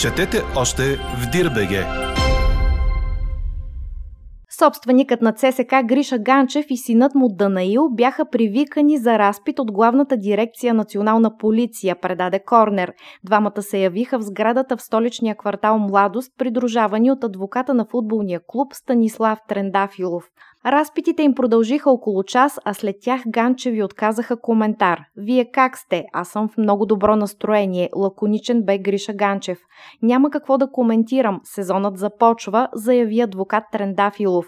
Четете 0.00 0.42
още 0.56 0.82
в 0.96 1.30
Дирбеге! 1.32 2.07
Собственикът 4.58 5.22
на 5.22 5.32
ЦСК 5.32 5.74
Гриша 5.84 6.18
Ганчев 6.18 6.66
и 6.70 6.76
синът 6.76 7.14
му 7.14 7.28
Данаил 7.28 7.88
бяха 7.90 8.30
привикани 8.30 8.98
за 8.98 9.18
разпит 9.18 9.58
от 9.58 9.72
главната 9.72 10.16
дирекция 10.16 10.74
Национална 10.74 11.36
полиция, 11.36 12.00
предаде 12.00 12.40
Корнер. 12.46 12.92
Двамата 13.24 13.62
се 13.62 13.78
явиха 13.78 14.18
в 14.18 14.22
сградата 14.22 14.76
в 14.76 14.82
столичния 14.82 15.36
квартал 15.36 15.78
Младост, 15.78 16.32
придружавани 16.38 17.10
от 17.10 17.24
адвоката 17.24 17.74
на 17.74 17.84
футболния 17.84 18.40
клуб 18.46 18.74
Станислав 18.74 19.38
Трендафилов. 19.48 20.24
Разпитите 20.70 21.22
им 21.22 21.34
продължиха 21.34 21.90
около 21.90 22.22
час, 22.22 22.58
а 22.64 22.74
след 22.74 22.96
тях 23.00 23.22
Ганчеви 23.28 23.82
отказаха 23.82 24.40
коментар. 24.40 25.00
Вие 25.16 25.50
как 25.52 25.78
сте? 25.78 26.04
Аз 26.12 26.28
съм 26.28 26.48
в 26.48 26.58
много 26.58 26.86
добро 26.86 27.16
настроение. 27.16 27.90
Лаконичен 27.96 28.62
бе 28.62 28.78
Гриша 28.78 29.12
Ганчев. 29.12 29.58
Няма 30.02 30.30
какво 30.30 30.58
да 30.58 30.70
коментирам. 30.70 31.40
Сезонът 31.44 31.98
започва, 31.98 32.68
заяви 32.74 33.20
адвокат 33.20 33.64
Трендафилов. 33.72 34.46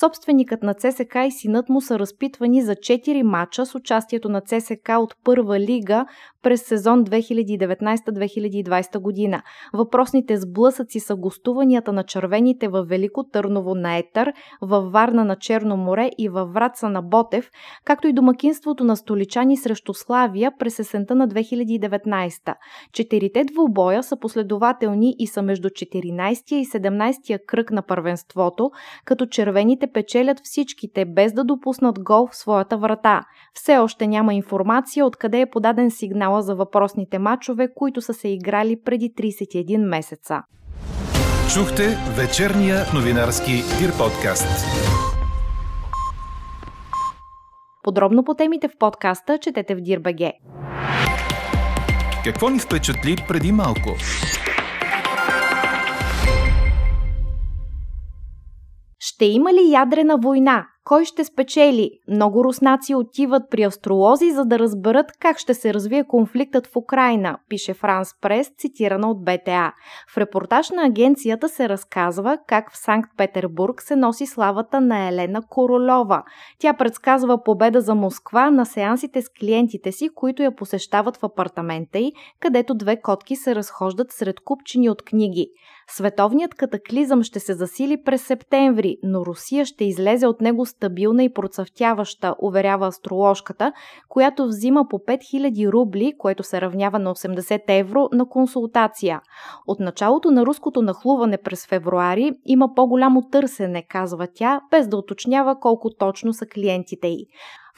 Собственикът 0.00 0.62
на 0.62 0.74
ЦСК 0.74 1.16
и 1.26 1.30
синът 1.30 1.68
му 1.68 1.80
са 1.80 1.98
разпитвани 1.98 2.62
за 2.62 2.74
4 2.74 3.22
мача 3.22 3.66
с 3.66 3.74
участието 3.74 4.28
на 4.28 4.40
ЦСК 4.40 4.88
от 4.98 5.14
първа 5.24 5.60
лига 5.60 6.06
през 6.42 6.62
сезон 6.62 7.04
2019-2020 7.04 8.98
година. 8.98 9.42
Въпросните 9.72 10.36
сблъсъци 10.36 11.00
са 11.00 11.16
гостуванията 11.16 11.92
на 11.92 12.04
червените 12.04 12.68
във 12.68 12.88
Велико 12.88 13.24
Търново 13.24 13.74
на 13.74 13.96
Етър, 13.96 14.32
във 14.62 14.92
Варна 14.92 15.24
на 15.24 15.36
Черно 15.36 15.61
море 15.68 16.10
и 16.18 16.28
във 16.28 16.52
Враца 16.52 16.88
на 16.88 17.02
Ботев, 17.02 17.50
както 17.84 18.08
и 18.08 18.12
домакинството 18.12 18.84
на 18.84 18.96
столичани 18.96 19.56
срещу 19.56 19.94
Славия 19.94 20.52
през 20.58 20.78
есента 20.78 21.14
на 21.14 21.28
2019. 21.28 22.54
Четирите 22.92 23.44
двубоя 23.44 24.02
са 24.02 24.16
последователни 24.16 25.14
и 25.18 25.26
са 25.26 25.42
между 25.42 25.68
14 25.68 26.54
и 26.54 26.66
17 26.66 27.38
кръг 27.46 27.70
на 27.70 27.82
първенството, 27.82 28.70
като 29.04 29.26
червените 29.26 29.86
печелят 29.86 30.40
всичките 30.44 31.04
без 31.04 31.32
да 31.32 31.44
допуснат 31.44 32.02
гол 32.02 32.26
в 32.26 32.36
своята 32.36 32.76
врата. 32.76 33.20
Все 33.54 33.78
още 33.78 34.06
няма 34.06 34.34
информация 34.34 35.06
откъде 35.06 35.40
е 35.40 35.50
подаден 35.50 35.90
сигнала 35.90 36.42
за 36.42 36.54
въпросните 36.54 37.18
матчове, 37.18 37.68
които 37.74 38.00
са 38.00 38.14
се 38.14 38.28
играли 38.28 38.76
преди 38.84 39.10
31 39.10 39.88
месеца. 39.88 40.42
Чухте 41.54 41.98
вечерния 42.16 42.84
новинарски 42.94 43.52
Дир 43.78 43.98
подкаст. 43.98 45.11
Подробно 47.82 48.24
по 48.24 48.34
темите 48.34 48.68
в 48.68 48.78
подкаста 48.78 49.38
четете 49.38 49.74
в 49.74 49.80
Дирбеге. 49.80 50.32
Какво 52.24 52.50
ни 52.50 52.58
впечатли 52.58 53.16
преди 53.28 53.52
малко? 53.52 53.90
Ще 58.98 59.24
има 59.24 59.52
ли 59.52 59.70
ядрена 59.70 60.16
война? 60.16 60.66
Кой 60.84 61.04
ще 61.04 61.24
спечели? 61.24 61.90
Много 62.08 62.44
руснаци 62.44 62.94
отиват 62.94 63.42
при 63.50 63.62
астролози, 63.62 64.30
за 64.30 64.44
да 64.44 64.58
разберат 64.58 65.06
как 65.20 65.38
ще 65.38 65.54
се 65.54 65.74
развие 65.74 66.04
конфликтът 66.04 66.66
в 66.66 66.76
Украина, 66.76 67.38
пише 67.48 67.74
Франс 67.74 68.08
Прес, 68.20 68.50
цитирана 68.58 69.10
от 69.10 69.24
БТА. 69.24 69.72
В 70.14 70.18
репортаж 70.18 70.70
на 70.70 70.86
агенцията 70.86 71.48
се 71.48 71.68
разказва 71.68 72.38
как 72.46 72.72
в 72.72 72.78
Санкт-Петербург 72.78 73.82
се 73.82 73.96
носи 73.96 74.26
славата 74.26 74.80
на 74.80 75.08
Елена 75.08 75.42
Королова. 75.48 76.22
Тя 76.58 76.74
предсказва 76.74 77.42
победа 77.42 77.80
за 77.80 77.94
Москва 77.94 78.50
на 78.50 78.66
сеансите 78.66 79.22
с 79.22 79.28
клиентите 79.40 79.92
си, 79.92 80.08
които 80.14 80.42
я 80.42 80.56
посещават 80.56 81.16
в 81.16 81.24
апартамента 81.24 81.98
й, 81.98 82.12
където 82.40 82.74
две 82.74 83.00
котки 83.00 83.36
се 83.36 83.54
разхождат 83.54 84.12
сред 84.12 84.40
купчини 84.40 84.90
от 84.90 85.02
книги. 85.02 85.48
Световният 85.94 86.54
катаклизъм 86.54 87.22
ще 87.22 87.40
се 87.40 87.54
засили 87.54 88.02
през 88.02 88.22
септември, 88.26 88.96
но 89.02 89.26
Русия 89.26 89.64
ще 89.64 89.84
излезе 89.84 90.26
от 90.26 90.40
него 90.40 90.66
стабилна 90.66 91.24
и 91.24 91.32
процъфтяваща, 91.32 92.34
уверява 92.38 92.86
астроложката, 92.86 93.72
която 94.08 94.46
взима 94.46 94.88
по 94.90 94.98
5000 94.98 95.72
рубли, 95.72 96.12
което 96.18 96.42
се 96.42 96.60
равнява 96.60 96.98
на 96.98 97.14
80 97.14 97.62
евро, 97.68 98.08
на 98.12 98.28
консултация. 98.28 99.20
От 99.66 99.80
началото 99.80 100.30
на 100.30 100.46
руското 100.46 100.82
нахлуване 100.82 101.38
през 101.38 101.66
февруари 101.66 102.32
има 102.46 102.74
по-голямо 102.74 103.28
търсене, 103.30 103.86
казва 103.88 104.26
тя, 104.34 104.60
без 104.70 104.88
да 104.88 104.96
уточнява 104.96 105.60
колко 105.60 105.90
точно 105.98 106.32
са 106.32 106.46
клиентите 106.46 107.08
й. 107.08 107.26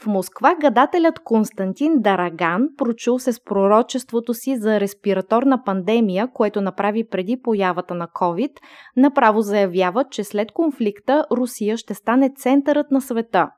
В 0.01 0.07
Москва 0.07 0.55
гадателят 0.61 1.19
Константин 1.19 1.93
Дараган 2.01 2.67
прочул 2.77 3.19
се 3.19 3.33
с 3.33 3.43
пророчеството 3.43 4.33
си 4.33 4.57
за 4.57 4.79
респираторна 4.79 5.63
пандемия, 5.63 6.27
което 6.33 6.61
направи 6.61 7.07
преди 7.09 7.41
появата 7.41 7.93
на 7.93 8.07
COVID, 8.07 8.51
направо 8.97 9.41
заявява, 9.41 10.05
че 10.11 10.23
след 10.23 10.51
конфликта 10.51 11.25
Русия 11.31 11.77
ще 11.77 11.93
стане 11.93 12.33
центърът 12.35 12.91
на 12.91 13.01
света. 13.01 13.49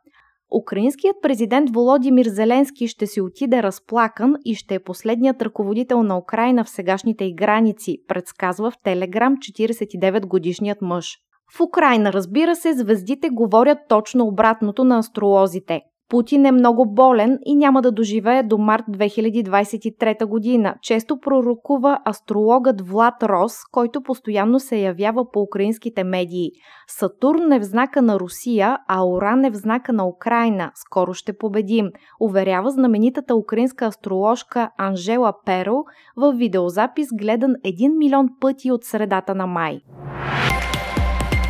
Украинският 0.62 1.16
президент 1.22 1.70
Володимир 1.74 2.26
Зеленски 2.26 2.88
ще 2.88 3.08
си 3.08 3.22
отиде 3.22 3.64
разплакан 3.64 4.36
и 4.46 4.56
ще 4.56 4.76
е 4.76 4.80
последният 4.80 5.42
ръководител 5.42 6.04
на 6.04 6.18
Украина 6.18 6.64
в 6.64 6.70
сегашните 6.70 7.26
й 7.26 7.34
граници, 7.34 7.98
предсказва 8.08 8.72
в 8.72 8.78
Телеграм 8.84 9.36
49-годишният 9.38 10.82
мъж. 10.82 11.18
В 11.58 11.62
Украина, 11.62 12.14
разбира 12.14 12.56
се, 12.56 12.74
звездите 12.74 13.30
говорят 13.30 13.78
точно 13.90 14.26
обратното 14.26 14.84
на 14.84 14.98
астролозите. 14.98 15.82
Путин 16.10 16.46
е 16.46 16.52
много 16.52 16.86
болен 16.94 17.40
и 17.46 17.56
няма 17.56 17.82
да 17.82 17.92
доживее 17.92 18.44
до 18.44 18.58
март 18.58 18.84
2023 18.90 20.26
година. 20.26 20.76
Често 20.82 21.20
пророкува 21.20 22.00
астрологът 22.06 22.82
Влад 22.82 23.24
Рос, 23.24 23.54
който 23.72 24.02
постоянно 24.02 24.60
се 24.60 24.78
явява 24.78 25.32
по 25.32 25.42
украинските 25.42 26.04
медии. 26.04 26.52
Сатурн 26.88 27.52
е 27.52 27.60
в 27.60 27.64
знака 27.64 28.02
на 28.02 28.20
Русия, 28.20 28.78
а 28.88 29.08
Оран 29.08 29.46
е 29.46 29.52
в 29.52 29.56
знака 29.56 29.94
на 29.94 30.08
Украина. 30.08 30.72
Скоро 30.76 31.14
ще 31.14 31.38
победим, 31.38 31.90
уверява 32.20 32.72
знаменитата 32.72 33.36
украинска 33.36 33.86
астроложка 33.86 34.70
Анжела 34.78 35.34
Перо 35.46 35.84
в 36.18 36.34
видеозапис 36.34 37.08
гледан 37.14 37.52
1 37.66 37.98
милион 37.98 38.28
пъти 38.42 38.72
от 38.72 38.84
средата 38.84 39.36
на 39.36 39.48
май. 39.48 39.80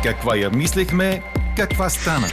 Каква 0.02 0.36
я 0.36 0.50
мислехме, 0.50 1.22
каква 1.56 1.88
стана? 1.88 2.26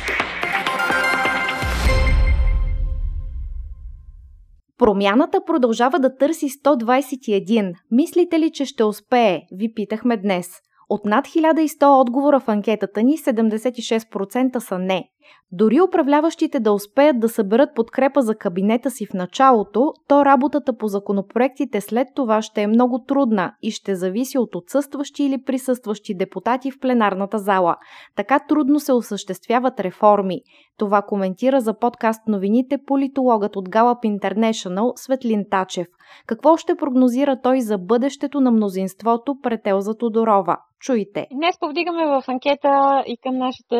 Промяната 4.77 5.39
продължава 5.45 5.99
да 5.99 6.15
търси 6.15 6.49
121. 6.49 7.73
Мислите 7.91 8.39
ли, 8.39 8.51
че 8.51 8.65
ще 8.65 8.83
успее? 8.83 9.41
Ви 9.51 9.73
питахме 9.73 10.17
днес. 10.17 10.47
От 10.89 11.05
над 11.05 11.27
1100 11.27 12.01
отговора 12.01 12.39
в 12.39 12.49
анкетата 12.49 13.03
ни 13.03 13.17
76% 13.17 14.59
са 14.59 14.79
не. 14.79 15.09
Дори 15.51 15.81
управляващите 15.81 16.59
да 16.59 16.71
успеят 16.71 17.19
да 17.19 17.29
съберат 17.29 17.69
подкрепа 17.75 18.21
за 18.21 18.35
кабинета 18.35 18.91
си 18.91 19.05
в 19.05 19.13
началото, 19.13 19.93
то 20.07 20.25
работата 20.25 20.77
по 20.77 20.87
законопроектите 20.87 21.81
след 21.81 22.07
това 22.15 22.41
ще 22.41 22.61
е 22.61 22.67
много 22.67 23.03
трудна 23.07 23.53
и 23.61 23.71
ще 23.71 23.95
зависи 23.95 24.37
от 24.37 24.55
отсъстващи 24.55 25.23
или 25.23 25.43
присъстващи 25.43 26.17
депутати 26.17 26.71
в 26.71 26.79
пленарната 26.79 27.39
зала. 27.39 27.75
Така 28.15 28.39
трудно 28.39 28.79
се 28.79 28.93
осъществяват 28.93 29.79
реформи. 29.79 30.41
Това 30.77 31.01
коментира 31.01 31.61
за 31.61 31.79
подкаст 31.79 32.21
новините 32.27 32.77
политологът 32.87 33.55
от 33.55 33.69
Gallup 33.69 34.19
International 34.19 34.91
Светлин 34.95 35.45
Тачев. 35.51 35.87
Какво 36.27 36.57
ще 36.57 36.75
прогнозира 36.75 37.41
той 37.41 37.61
за 37.61 37.77
бъдещето 37.77 38.41
на 38.41 38.51
мнозинството 38.51 39.35
пред 39.43 39.67
Елза 39.67 39.93
Тодорова? 39.93 40.57
Чуйте. 40.79 41.27
Днес 41.31 41.59
повдигаме 41.59 42.05
в 42.05 42.23
анкета 42.27 43.03
и 43.07 43.17
към 43.17 43.37
нашите 43.37 43.77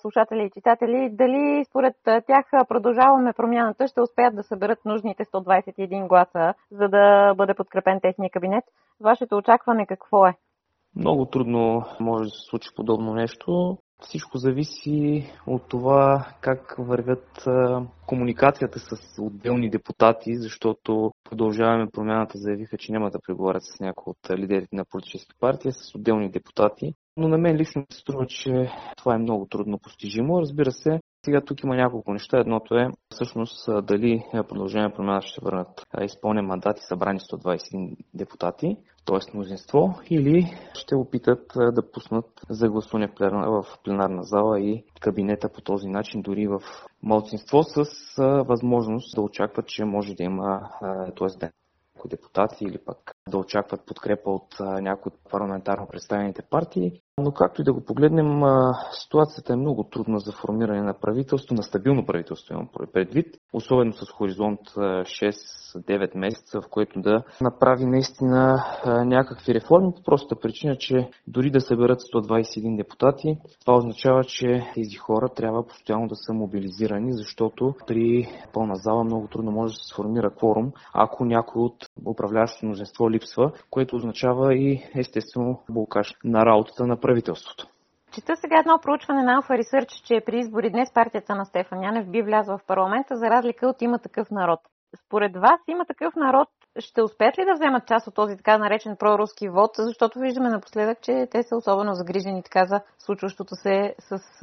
слушатели 0.00 0.44
и 0.44 0.50
читатели 0.50 1.08
дали 1.12 1.64
според 1.64 1.94
тях 2.04 2.68
продължаваме 2.68 3.32
промяната, 3.32 3.88
ще 3.88 4.00
успеят 4.00 4.36
да 4.36 4.42
съберат 4.42 4.84
нужните 4.84 5.24
121 5.24 6.08
гласа, 6.08 6.54
за 6.70 6.88
да 6.88 7.34
бъде 7.34 7.54
подкрепен 7.54 8.00
техния 8.02 8.30
кабинет. 8.30 8.64
Вашето 9.00 9.36
очакване 9.36 9.86
какво 9.86 10.26
е? 10.26 10.34
Много 10.96 11.26
трудно 11.26 11.84
може 12.00 12.24
да 12.24 12.30
се 12.30 12.50
случи 12.50 12.68
подобно 12.76 13.14
нещо. 13.14 13.78
Всичко 14.02 14.38
зависи 14.38 15.26
от 15.46 15.68
това 15.68 16.28
как 16.40 16.74
вървят 16.78 17.44
комуникацията 18.06 18.78
с 18.78 19.22
отделни 19.22 19.70
депутати, 19.70 20.36
защото 20.36 21.12
продължаваме 21.24 21.90
промяната 21.92 22.38
заявиха, 22.38 22.78
че 22.78 22.92
няма 22.92 23.10
да 23.10 23.18
преговарят 23.26 23.62
с 23.64 23.80
някои 23.80 24.10
от 24.10 24.38
лидерите 24.38 24.76
на 24.76 24.84
политически 24.84 25.34
партии, 25.40 25.72
с 25.72 25.94
отделни 25.94 26.30
депутати. 26.30 26.94
Но 27.16 27.28
на 27.28 27.38
мен 27.38 27.56
лично 27.56 27.86
се 27.92 27.98
струва, 27.98 28.26
че 28.26 28.70
това 28.96 29.14
е 29.14 29.18
много 29.18 29.46
трудно 29.46 29.78
постижимо. 29.78 30.40
Разбира 30.40 30.72
се, 30.72 31.00
сега 31.28 31.40
тук 31.40 31.62
има 31.62 31.76
няколко 31.76 32.12
неща. 32.12 32.38
Едното 32.38 32.74
е 32.74 32.90
всъщност 33.10 33.68
дали 33.82 34.24
продължение 34.32 34.92
промяна 34.92 35.22
ще 35.22 35.40
върнат 35.44 35.82
изпълнен 36.02 36.46
мандати 36.46 36.82
събрани 36.82 37.20
121 37.20 37.96
депутати, 38.14 38.76
т.е. 39.06 39.36
мнозинство, 39.36 39.94
или 40.10 40.56
ще 40.74 40.94
опитат 40.94 41.52
да 41.56 41.90
пуснат 41.92 42.26
за 42.50 42.68
гласуване 42.68 43.12
в 43.20 43.64
пленарна 43.84 44.22
зала 44.22 44.60
и 44.60 44.84
кабинета 45.00 45.48
по 45.48 45.60
този 45.60 45.88
начин, 45.88 46.22
дори 46.22 46.46
в 46.46 46.60
малцинство 47.02 47.62
с 47.62 47.84
възможност 48.46 49.14
да 49.14 49.22
очакват, 49.22 49.66
че 49.66 49.84
може 49.84 50.14
да 50.14 50.22
има, 50.22 50.70
т.е 51.18 51.48
някои 51.94 52.08
депутати 52.08 52.64
или 52.64 52.78
пък 52.78 53.10
да 53.28 53.38
очакват 53.38 53.86
подкрепа 53.86 54.30
от 54.30 54.56
някои 54.60 55.12
от 55.14 55.30
парламентарно 55.30 55.88
представените 55.88 56.42
партии. 56.42 57.00
Но 57.18 57.32
както 57.32 57.60
и 57.60 57.64
да 57.64 57.72
го 57.72 57.84
погледнем, 57.84 58.42
ситуацията 58.92 59.52
е 59.52 59.56
много 59.56 59.84
трудна 59.84 60.18
за 60.18 60.32
формиране 60.32 60.82
на 60.82 60.94
правителство, 60.94 61.54
на 61.54 61.62
стабилно 61.62 62.06
правителство 62.06 62.54
имам 62.54 62.68
предвид, 62.92 63.26
особено 63.52 63.92
с 63.92 64.10
хоризонт 64.10 64.60
6-9 64.60 66.16
месеца, 66.18 66.60
в 66.60 66.68
което 66.70 67.00
да 67.00 67.22
направи 67.40 67.86
наистина 67.86 68.64
някакви 68.86 69.54
реформи 69.54 69.92
по 69.96 70.02
простата 70.02 70.40
причина, 70.40 70.76
че 70.78 71.10
дори 71.26 71.50
да 71.50 71.60
съберат 71.60 72.00
121 72.14 72.76
депутати, 72.76 73.38
това 73.60 73.76
означава, 73.76 74.24
че 74.24 74.66
тези 74.74 74.96
хора 74.96 75.28
трябва 75.28 75.66
постоянно 75.66 76.08
да 76.08 76.14
са 76.14 76.32
мобилизирани, 76.32 77.12
защото 77.12 77.74
при 77.86 78.28
пълна 78.52 78.74
зала 78.74 79.04
много 79.04 79.28
трудно 79.28 79.50
може 79.50 79.72
да 79.72 79.78
се 79.78 79.94
сформира 79.94 80.30
кворум, 80.30 80.72
ако 80.94 81.24
някой 81.24 81.62
от 81.62 81.76
управляващото 82.06 82.66
мнозинство 82.66 83.10
липсва, 83.10 83.52
което 83.70 83.96
означава 83.96 84.54
и 84.54 84.82
естествено 84.94 85.60
блокаж 85.70 86.14
на 86.24 86.46
работата 86.46 86.86
на 86.86 87.00
правителството. 87.08 87.66
Чета 88.12 88.36
сега 88.36 88.58
едно 88.58 88.78
проучване 88.82 89.22
на 89.22 89.42
Alpha 89.42 89.62
Research, 89.62 90.02
че 90.06 90.22
при 90.26 90.38
избори 90.38 90.70
днес 90.70 90.92
партията 90.94 91.34
на 91.34 91.44
Стефан 91.44 91.82
Янев 91.82 92.10
би 92.10 92.22
влязла 92.22 92.58
в 92.58 92.66
парламента 92.66 93.16
за 93.16 93.26
разлика 93.26 93.68
от 93.68 93.82
има 93.82 93.98
такъв 93.98 94.30
народ. 94.30 94.60
Според 95.06 95.32
вас 95.36 95.60
има 95.68 95.84
такъв 95.84 96.16
народ 96.16 96.48
ще 96.78 97.02
успеят 97.02 97.38
ли 97.38 97.44
да 97.44 97.54
вземат 97.54 97.86
част 97.86 98.06
от 98.06 98.14
този 98.14 98.36
така 98.36 98.58
наречен 98.58 98.96
проруски 98.98 99.48
вод, 99.48 99.70
защото 99.78 100.18
виждаме 100.18 100.48
напоследък, 100.48 101.00
че 101.02 101.28
те 101.30 101.42
са 101.42 101.56
особено 101.56 101.94
загрижени 101.94 102.42
така 102.42 102.66
за 102.66 102.80
случващото 102.98 103.54
се 103.54 103.94
с 103.98 104.42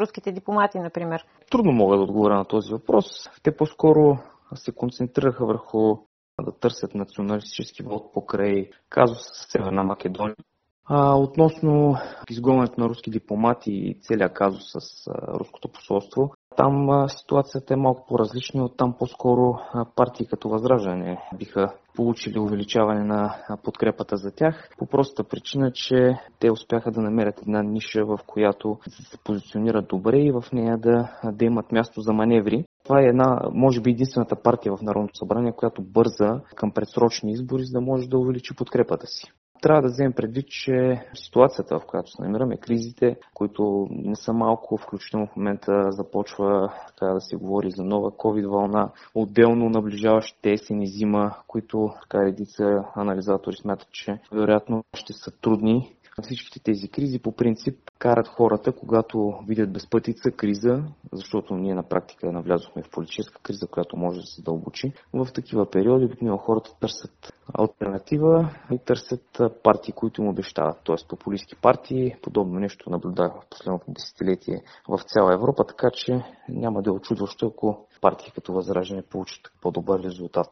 руските 0.00 0.32
дипломати, 0.32 0.78
например? 0.78 1.26
Трудно 1.50 1.72
мога 1.72 1.96
да 1.96 2.02
отговоря 2.02 2.34
на 2.34 2.44
този 2.44 2.72
въпрос. 2.72 3.06
Те 3.42 3.56
по-скоро 3.56 4.18
се 4.54 4.72
концентрираха 4.74 5.46
върху 5.46 5.96
да 6.42 6.52
търсят 6.60 6.94
националистически 6.94 7.82
вод 7.82 8.12
покрай 8.12 8.70
казус 8.88 9.18
с 9.18 9.52
Северна 9.52 9.84
Македония. 9.84 10.36
А, 10.88 11.14
относно 11.14 11.96
изгонването 12.30 12.80
на 12.80 12.88
руски 12.88 13.10
дипломати 13.10 13.72
и 13.72 13.98
целият 14.00 14.34
казус 14.34 14.62
с 14.72 15.06
руското 15.38 15.68
посолство, 15.68 16.30
там 16.56 17.06
ситуацията 17.08 17.74
е 17.74 17.76
малко 17.76 18.06
по-различна. 18.08 18.64
Оттам 18.64 18.94
по-скоро 18.98 19.58
партии 19.96 20.26
като 20.26 20.48
Възраждане 20.48 21.18
биха 21.38 21.72
получили 21.94 22.38
увеличаване 22.38 23.04
на 23.04 23.36
подкрепата 23.64 24.16
за 24.16 24.30
тях, 24.30 24.68
по 24.78 24.86
простата 24.86 25.28
причина, 25.28 25.72
че 25.72 26.18
те 26.40 26.50
успяха 26.50 26.90
да 26.90 27.00
намерят 27.00 27.42
една 27.42 27.62
ниша, 27.62 28.04
в 28.04 28.18
която 28.26 28.78
се 28.88 29.18
позиционират 29.24 29.88
добре 29.88 30.18
и 30.18 30.32
в 30.32 30.44
нея 30.52 30.78
да, 30.78 31.08
да 31.32 31.44
имат 31.44 31.72
място 31.72 32.00
за 32.00 32.12
маневри. 32.12 32.64
Това 32.84 33.00
е 33.00 33.04
една, 33.04 33.40
може 33.52 33.80
би, 33.80 33.90
единствената 33.90 34.42
партия 34.42 34.76
в 34.76 34.82
Народното 34.82 35.18
събрание, 35.18 35.52
която 35.52 35.82
бърза 35.82 36.40
към 36.54 36.70
предсрочни 36.70 37.32
избори, 37.32 37.62
за 37.64 37.72
да 37.72 37.80
може 37.80 38.08
да 38.08 38.18
увеличи 38.18 38.56
подкрепата 38.56 39.06
си. 39.06 39.32
Трябва 39.62 39.82
да 39.82 39.88
вземем 39.88 40.12
предвид, 40.12 40.48
че 40.48 41.02
ситуацията, 41.14 41.78
в 41.78 41.86
която 41.86 42.10
се 42.10 42.22
намираме, 42.22 42.56
кризите, 42.56 43.16
които 43.34 43.88
не 43.90 44.16
са 44.16 44.32
малко, 44.32 44.76
включително 44.76 45.26
в 45.26 45.36
момента 45.36 45.92
започва 45.92 46.72
така 46.86 47.06
да 47.06 47.20
се 47.20 47.36
говори 47.36 47.70
за 47.70 47.84
нова 47.84 48.10
COVID 48.10 48.48
вълна, 48.48 48.90
отделно 49.14 49.70
наближаващите 49.70 50.52
есен 50.52 50.82
и 50.82 50.86
зима, 50.86 51.34
които 51.46 51.90
така 52.02 52.24
редица 52.24 52.84
анализатори 52.94 53.56
смятат, 53.56 53.88
че 53.90 54.18
вероятно 54.32 54.84
ще 54.94 55.12
са 55.12 55.30
трудни 55.40 55.95
Всичките 56.22 56.60
тези 56.60 56.88
кризи 56.88 57.18
по 57.18 57.32
принцип 57.32 57.78
карат 57.98 58.28
хората, 58.28 58.72
когато 58.72 59.38
видят 59.48 59.72
безпътица, 59.72 60.30
криза, 60.30 60.82
защото 61.12 61.54
ние 61.54 61.74
на 61.74 61.82
практика 61.82 62.32
навлязохме 62.32 62.82
в 62.82 62.90
политическа 62.90 63.42
криза, 63.42 63.66
която 63.66 63.96
може 63.96 64.20
да 64.20 64.26
се 64.26 64.42
дълбочи. 64.42 64.92
В 65.12 65.32
такива 65.34 65.70
периоди 65.70 66.04
обикновено 66.04 66.38
хората 66.38 66.70
търсят 66.80 67.32
альтернатива 67.54 68.50
и 68.72 68.78
търсят 68.78 69.40
партии, 69.62 69.92
които 69.92 70.22
им 70.22 70.28
обещават, 70.28 70.76
т.е. 70.86 70.96
популистски 71.08 71.56
партии. 71.56 72.14
Подобно 72.22 72.60
нещо 72.60 72.90
наблюдах 72.90 73.32
в 73.32 73.48
последното 73.50 73.84
десетилетие 73.88 74.62
в 74.88 75.00
цяла 75.06 75.34
Европа, 75.34 75.66
така 75.66 75.88
че 75.94 76.24
няма 76.48 76.82
да 76.82 76.90
е 76.90 76.92
очудващо, 76.92 77.46
ако 77.46 77.86
партии 78.00 78.32
като 78.34 78.52
Възраждане 78.52 79.02
получат 79.02 79.52
по-добър 79.62 80.02
резултат. 80.02 80.50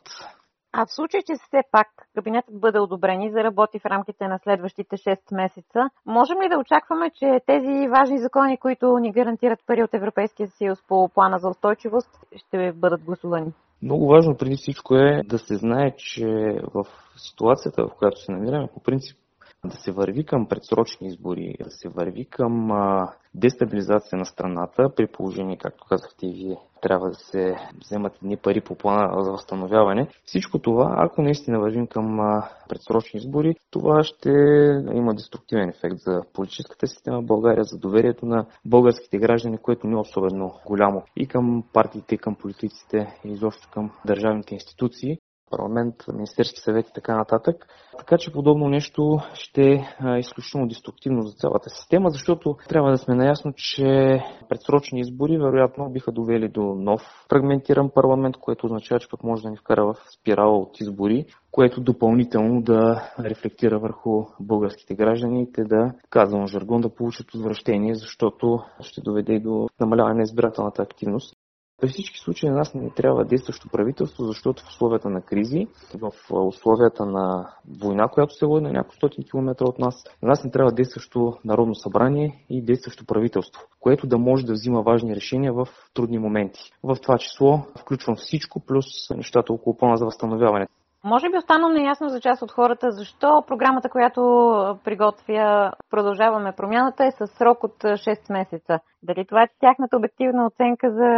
А 0.76 0.86
в 0.86 0.92
случай, 0.92 1.20
че 1.26 1.34
все 1.34 1.60
пак 1.72 1.88
кабинетът 2.14 2.60
бъде 2.60 2.78
одобрен 2.78 3.22
и 3.22 3.30
заработи 3.30 3.78
в 3.78 3.86
рамките 3.86 4.28
на 4.28 4.38
следващите 4.38 4.96
6 4.96 5.34
месеца, 5.36 5.80
можем 6.06 6.36
ли 6.42 6.48
да 6.48 6.58
очакваме, 6.58 7.10
че 7.10 7.40
тези 7.46 7.88
важни 7.88 8.18
закони, 8.18 8.56
които 8.56 8.98
ни 8.98 9.12
гарантират 9.12 9.58
пари 9.66 9.82
от 9.82 9.94
Европейския 9.94 10.48
съюз 10.48 10.78
по 10.88 11.08
плана 11.08 11.38
за 11.38 11.48
устойчивост, 11.48 12.10
ще 12.36 12.72
бъдат 12.72 13.04
гласувани? 13.04 13.52
Много 13.82 14.06
важно 14.06 14.36
преди 14.36 14.56
всичко 14.56 14.94
е 14.94 15.22
да 15.24 15.38
се 15.38 15.56
знае, 15.56 15.94
че 15.96 16.26
в 16.74 16.84
ситуацията, 17.16 17.86
в 17.86 17.94
която 17.98 18.20
се 18.20 18.32
намираме, 18.32 18.68
по 18.74 18.80
принцип 18.80 19.18
да 19.64 19.76
се 19.76 19.92
върви 19.92 20.24
към 20.24 20.46
предсрочни 20.48 21.06
избори, 21.06 21.54
да 21.64 21.70
се 21.70 21.88
върви 21.88 22.24
към 22.24 22.72
а, 22.72 23.12
дестабилизация 23.34 24.18
на 24.18 24.24
страната, 24.24 24.90
при 24.96 25.06
положение, 25.06 25.56
както 25.56 25.84
казахте 25.88 26.26
и 26.26 26.32
вие, 26.32 26.56
трябва 26.82 27.08
да 27.08 27.14
се 27.14 27.54
вземат 27.84 28.12
едни 28.16 28.36
пари 28.36 28.60
по 28.60 28.74
плана 28.74 29.24
за 29.24 29.30
възстановяване. 29.30 30.08
Всичко 30.24 30.58
това, 30.58 30.94
ако 30.96 31.22
наистина 31.22 31.60
вървим 31.60 31.86
към 31.86 32.20
а, 32.20 32.48
предсрочни 32.68 33.20
избори, 33.20 33.54
това 33.70 34.02
ще 34.02 34.30
има 34.94 35.14
деструктивен 35.14 35.68
ефект 35.68 35.96
за 35.98 36.22
политическата 36.32 36.86
система 36.86 37.20
в 37.20 37.26
България, 37.26 37.64
за 37.64 37.78
доверието 37.78 38.26
на 38.26 38.46
българските 38.64 39.18
граждани, 39.18 39.58
което 39.58 39.86
не 39.86 39.94
е 39.94 39.96
особено 39.96 40.54
голямо 40.66 41.02
и 41.16 41.26
към 41.26 41.64
партиите, 41.72 42.14
и 42.14 42.18
към 42.18 42.34
политиците, 42.34 43.18
и 43.24 43.28
изобщо 43.28 43.68
към 43.72 43.90
държавните 44.06 44.54
институции 44.54 45.18
парламент, 45.50 45.94
Министерски 46.12 46.60
съвет 46.60 46.88
и 46.88 46.92
така 46.92 47.16
нататък. 47.16 47.66
Така 47.98 48.18
че 48.18 48.32
подобно 48.32 48.68
нещо 48.68 49.18
ще 49.34 49.62
е 49.62 50.18
изключително 50.18 50.68
деструктивно 50.68 51.22
за 51.22 51.32
цялата 51.32 51.70
система, 51.70 52.10
защото 52.10 52.56
трябва 52.68 52.90
да 52.90 52.98
сме 52.98 53.14
наясно, 53.14 53.52
че 53.56 54.20
предсрочни 54.48 55.00
избори 55.00 55.38
вероятно 55.38 55.90
биха 55.90 56.12
довели 56.12 56.48
до 56.48 56.62
нов 56.62 57.00
фрагментиран 57.30 57.90
парламент, 57.94 58.36
което 58.36 58.66
означава, 58.66 59.00
че 59.00 59.08
пък 59.08 59.24
може 59.24 59.42
да 59.42 59.50
ни 59.50 59.56
вкара 59.56 59.86
в 59.86 59.96
спирала 60.14 60.58
от 60.58 60.80
избори, 60.80 61.26
което 61.50 61.80
допълнително 61.80 62.62
да 62.62 63.10
рефлектира 63.20 63.78
върху 63.78 64.24
българските 64.40 64.94
граждани 64.94 65.42
и 65.42 65.52
те 65.52 65.64
да, 65.64 65.92
казвам 66.10 66.46
жаргон, 66.46 66.80
да 66.80 66.94
получат 66.94 67.34
отвращение, 67.34 67.94
защото 67.94 68.58
ще 68.80 69.00
доведе 69.00 69.40
до 69.40 69.66
намаляване 69.80 70.14
на 70.14 70.22
избирателната 70.22 70.82
активност. 70.82 71.33
При 71.80 71.88
всички 71.88 72.18
случаи 72.18 72.48
на 72.48 72.56
нас 72.56 72.74
не 72.74 72.90
трябва 72.90 73.24
действащо 73.24 73.68
правителство, 73.68 74.24
защото 74.24 74.62
в 74.62 74.68
условията 74.68 75.10
на 75.10 75.22
кризи, 75.22 75.66
в 75.94 76.10
условията 76.32 77.06
на 77.06 77.54
война, 77.80 78.08
която 78.08 78.34
се 78.34 78.46
води 78.46 78.64
на 78.64 78.72
няколко 78.72 78.94
стотин 78.94 79.24
километра 79.24 79.64
от 79.64 79.78
нас, 79.78 80.04
на 80.22 80.28
нас 80.28 80.44
не 80.44 80.50
трябва 80.50 80.72
действащо 80.72 81.38
Народно 81.44 81.74
събрание 81.74 82.44
и 82.50 82.64
действащо 82.64 83.06
правителство, 83.06 83.62
което 83.80 84.06
да 84.06 84.18
може 84.18 84.46
да 84.46 84.52
взима 84.52 84.82
важни 84.82 85.16
решения 85.16 85.52
в 85.52 85.68
трудни 85.94 86.18
моменти. 86.18 86.60
В 86.82 86.96
това 87.02 87.18
число 87.18 87.58
включвам 87.80 88.16
всичко, 88.16 88.60
плюс 88.60 88.84
нещата 89.10 89.52
около 89.52 89.76
плана 89.76 89.96
за 89.96 90.04
възстановяване. 90.04 90.66
Може 91.04 91.30
би 91.30 91.38
останало 91.38 91.72
неясно 91.72 92.08
за 92.08 92.20
част 92.20 92.42
от 92.42 92.52
хората 92.52 92.90
защо 92.90 93.44
програмата, 93.46 93.88
която 93.88 94.20
приготвя 94.84 95.72
Продължаваме 95.90 96.52
промяната 96.56 97.04
е 97.04 97.10
с 97.10 97.26
срок 97.26 97.64
от 97.64 97.82
6 97.82 98.32
месеца. 98.32 98.78
Дали 99.02 99.26
това 99.26 99.42
е 99.42 99.48
тяхната 99.60 99.96
обективна 99.96 100.46
оценка 100.46 100.90
за 100.90 101.08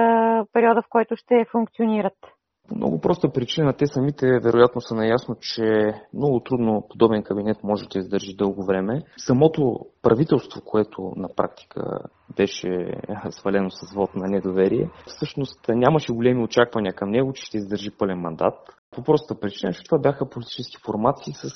периода, 0.53 0.83
в 0.83 0.89
който 0.91 1.17
ще 1.17 1.47
функционират? 1.53 2.36
Много 2.75 3.01
проста 3.01 3.33
причина. 3.33 3.73
Те 3.73 3.87
самите 3.87 4.27
вероятно 4.27 4.81
са 4.81 4.95
наясно, 4.95 5.35
че 5.41 5.93
много 6.15 6.41
трудно 6.41 6.87
подобен 6.91 7.23
кабинет 7.23 7.57
може 7.63 7.89
да 7.89 7.99
издържи 7.99 8.37
дълго 8.37 8.67
време. 8.67 9.03
Самото 9.17 9.81
правителство, 10.03 10.61
което 10.65 11.13
на 11.17 11.29
практика 11.37 11.99
беше 12.37 12.95
свалено 13.31 13.71
с 13.71 13.95
вод 13.95 14.15
на 14.15 14.29
недоверие, 14.29 14.91
всъщност 15.07 15.61
нямаше 15.69 16.13
големи 16.13 16.45
очаквания 16.45 16.95
към 16.95 17.11
него, 17.11 17.33
че 17.33 17.47
ще 17.47 17.57
издържи 17.57 17.91
пълен 17.91 18.19
мандат. 18.19 18.55
По 18.91 19.03
простата 19.03 19.41
причина, 19.41 19.73
че 19.73 19.85
това 19.85 19.99
бяха 19.99 20.29
политически 20.29 20.83
формации 20.87 21.33
с 21.33 21.51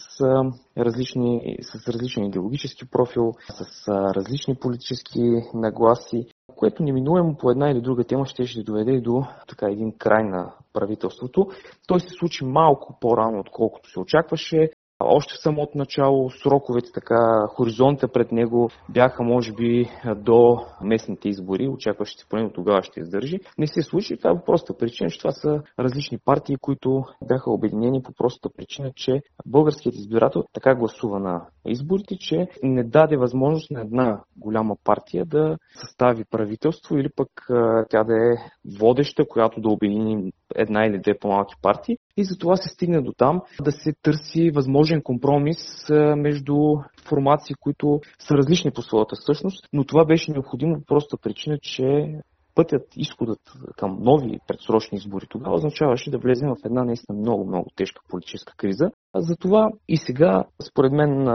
различни, 0.78 1.56
с 1.62 1.88
различен 1.88 2.24
идеологически 2.24 2.90
профил, 2.90 3.32
с 3.48 3.88
различни 3.88 4.54
политически 4.54 5.20
нагласи, 5.54 6.26
което 6.60 6.82
неминуемо 6.82 7.36
по 7.36 7.50
една 7.50 7.70
или 7.70 7.80
друга 7.80 8.04
тема 8.04 8.26
ще, 8.26 8.46
ще 8.46 8.62
доведе 8.62 9.00
до 9.00 9.24
така 9.48 9.66
един 9.66 9.92
край 9.98 10.24
на 10.24 10.52
правителството. 10.72 11.46
Той 11.86 12.00
се 12.00 12.08
случи 12.18 12.44
малко 12.44 12.98
по-рано, 13.00 13.40
отколкото 13.40 13.90
се 13.90 14.00
очакваше. 14.00 14.70
Още 15.00 15.34
в 15.34 15.42
самото 15.42 15.78
начало 15.78 16.30
сроковете, 16.30 16.92
така, 16.94 17.46
хоризонта 17.48 18.08
пред 18.08 18.32
него 18.32 18.70
бяха 18.88 19.22
може 19.22 19.52
би 19.52 19.90
до 20.16 20.58
местните 20.82 21.28
избори, 21.28 21.68
очакваше 21.68 22.18
се 22.18 22.28
поне 22.28 22.52
тогава 22.52 22.82
ще 22.82 23.00
издържи. 23.00 23.38
Не 23.58 23.66
се 23.66 23.82
случи 23.82 24.16
това 24.16 24.34
по 24.34 24.44
простата 24.44 24.78
причина, 24.78 25.10
че 25.10 25.18
това 25.18 25.32
са 25.32 25.62
различни 25.78 26.18
партии, 26.24 26.56
които 26.60 27.04
бяха 27.28 27.50
обединени 27.50 28.02
по 28.02 28.12
простата 28.12 28.54
причина, 28.56 28.92
че 28.96 29.22
българският 29.46 29.94
избирател 29.94 30.44
така 30.52 30.74
гласува 30.74 31.20
на 31.20 31.46
изборите, 31.66 32.16
че 32.16 32.48
не 32.62 32.84
даде 32.84 33.16
възможност 33.16 33.70
на 33.70 33.80
една 33.80 34.20
голяма 34.36 34.76
партия 34.84 35.24
да 35.26 35.56
състави 35.74 36.24
правителство 36.30 36.96
или 36.96 37.08
пък 37.16 37.28
тя 37.90 38.04
да 38.04 38.14
е 38.14 38.36
водеща, 38.78 39.28
която 39.28 39.60
да 39.60 39.68
обедини 39.68 40.32
една 40.54 40.86
или 40.86 41.00
две 41.00 41.18
по-малки 41.18 41.54
партии. 41.62 41.96
И 42.16 42.24
затова 42.24 42.56
се 42.56 42.68
стигне 42.68 43.00
до 43.00 43.12
там 43.12 43.40
да 43.62 43.72
се 43.72 43.92
търси 44.02 44.50
възможен 44.50 45.02
компромис 45.02 45.86
между 46.16 46.56
формации, 47.04 47.54
които 47.60 48.00
са 48.18 48.34
различни 48.34 48.70
по 48.70 48.82
своята 48.82 49.16
същност, 49.16 49.68
но 49.72 49.84
това 49.84 50.04
беше 50.04 50.32
необходимо 50.32 50.78
по 50.78 50.84
проста 50.84 51.16
причина, 51.16 51.58
че 51.62 52.14
пътят, 52.54 52.82
изходът 52.96 53.40
към 53.76 53.98
нови 54.00 54.38
предсрочни 54.48 54.98
избори 54.98 55.26
тогава 55.28 55.54
означаваше 55.54 56.10
да 56.10 56.18
влезем 56.18 56.48
в 56.48 56.64
една 56.64 56.84
наистина 56.84 57.18
много, 57.18 57.46
много 57.46 57.66
тежка 57.76 58.00
политическа 58.08 58.54
криза. 58.56 58.90
А 59.12 59.20
затова 59.20 59.70
и 59.88 59.96
сега, 59.96 60.44
според 60.70 60.92
мен, 60.92 61.28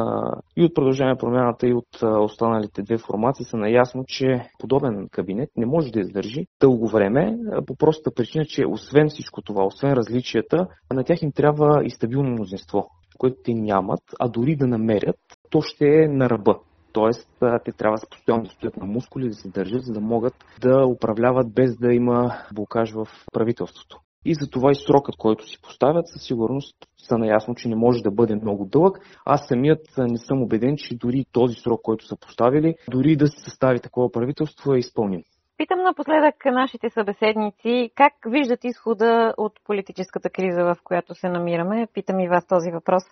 и 0.57 0.63
от 0.63 0.75
продължение 0.75 1.15
промяната, 1.15 1.67
и 1.67 1.73
от 1.73 2.03
останалите 2.03 2.81
две 2.81 2.97
формации 2.97 3.45
са 3.45 3.57
наясно, 3.57 4.03
че 4.07 4.49
подобен 4.59 5.07
кабинет 5.11 5.49
не 5.57 5.65
може 5.65 5.91
да 5.91 5.99
издържи 5.99 6.45
дълго 6.61 6.87
време, 6.87 7.37
по 7.67 7.75
простата 7.75 8.15
причина, 8.15 8.45
че 8.45 8.65
освен 8.65 9.09
всичко 9.09 9.41
това, 9.41 9.65
освен 9.65 9.93
различията, 9.93 10.67
на 10.93 11.03
тях 11.03 11.21
им 11.21 11.31
трябва 11.31 11.81
и 11.85 11.89
стабилно 11.89 12.29
мнозинство, 12.29 12.87
което 13.17 13.35
те 13.43 13.53
нямат, 13.53 14.01
а 14.19 14.29
дори 14.29 14.55
да 14.55 14.67
намерят, 14.67 15.19
то 15.49 15.61
ще 15.61 15.85
е 15.85 16.07
на 16.07 16.29
ръба. 16.29 16.59
Тоест, 16.95 17.29
те 17.65 17.71
трябва 17.71 17.97
постоянно 18.09 18.43
да 18.43 18.49
стоят 18.49 18.77
на 18.77 18.85
мускули, 18.85 19.27
да 19.27 19.33
се 19.33 19.49
държат, 19.49 19.81
за 19.83 19.93
да 19.93 19.99
могат 19.99 20.33
да 20.61 20.87
управляват 20.87 21.53
без 21.53 21.77
да 21.77 21.93
има 21.93 22.35
блокаж 22.53 22.91
в 22.91 23.07
правителството. 23.33 23.99
И 24.25 24.35
за 24.35 24.49
това 24.49 24.71
и 24.71 24.75
срокът, 24.75 25.15
който 25.15 25.47
си 25.47 25.61
поставят, 25.61 26.07
със 26.07 26.23
сигурност 26.23 26.75
са 26.97 27.17
наясно, 27.17 27.55
че 27.55 27.69
не 27.69 27.75
може 27.75 28.03
да 28.03 28.11
бъде 28.11 28.35
много 28.35 28.65
дълъг. 28.65 28.99
Аз 29.25 29.47
самият 29.47 29.79
не 29.97 30.17
съм 30.17 30.41
убеден, 30.41 30.75
че 30.77 30.97
дори 30.97 31.25
този 31.31 31.55
срок, 31.55 31.81
който 31.81 32.05
са 32.05 32.15
поставили, 32.17 32.75
дори 32.91 33.15
да 33.15 33.27
се 33.27 33.43
състави 33.43 33.79
такова 33.79 34.11
правителство 34.11 34.73
е 34.73 34.79
изпълним. 34.79 35.23
Питам 35.57 35.79
напоследък 35.83 36.35
нашите 36.45 36.89
събеседници 36.89 37.91
как 37.95 38.13
виждат 38.27 38.63
изхода 38.63 39.33
от 39.37 39.53
политическата 39.65 40.29
криза, 40.29 40.63
в 40.63 40.77
която 40.83 41.15
се 41.15 41.29
намираме. 41.29 41.87
Питам 41.93 42.19
и 42.19 42.29
вас 42.29 42.47
този 42.47 42.71
въпрос. 42.71 43.03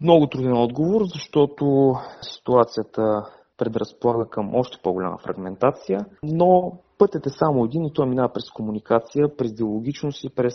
Много 0.00 0.26
труден 0.26 0.56
отговор, 0.56 1.02
защото 1.04 1.94
ситуацията 2.22 3.24
предразполага 3.56 4.30
към 4.30 4.54
още 4.54 4.78
по-голяма 4.82 5.18
фрагментация, 5.18 6.06
но 6.22 6.72
Пътят 7.00 7.26
е 7.26 7.30
само 7.30 7.64
един 7.64 7.84
и 7.84 7.92
той 7.92 8.06
минава 8.06 8.32
през 8.32 8.50
комуникация, 8.50 9.36
през 9.36 9.54
диалогичност 9.54 10.24
и 10.24 10.34
през 10.34 10.54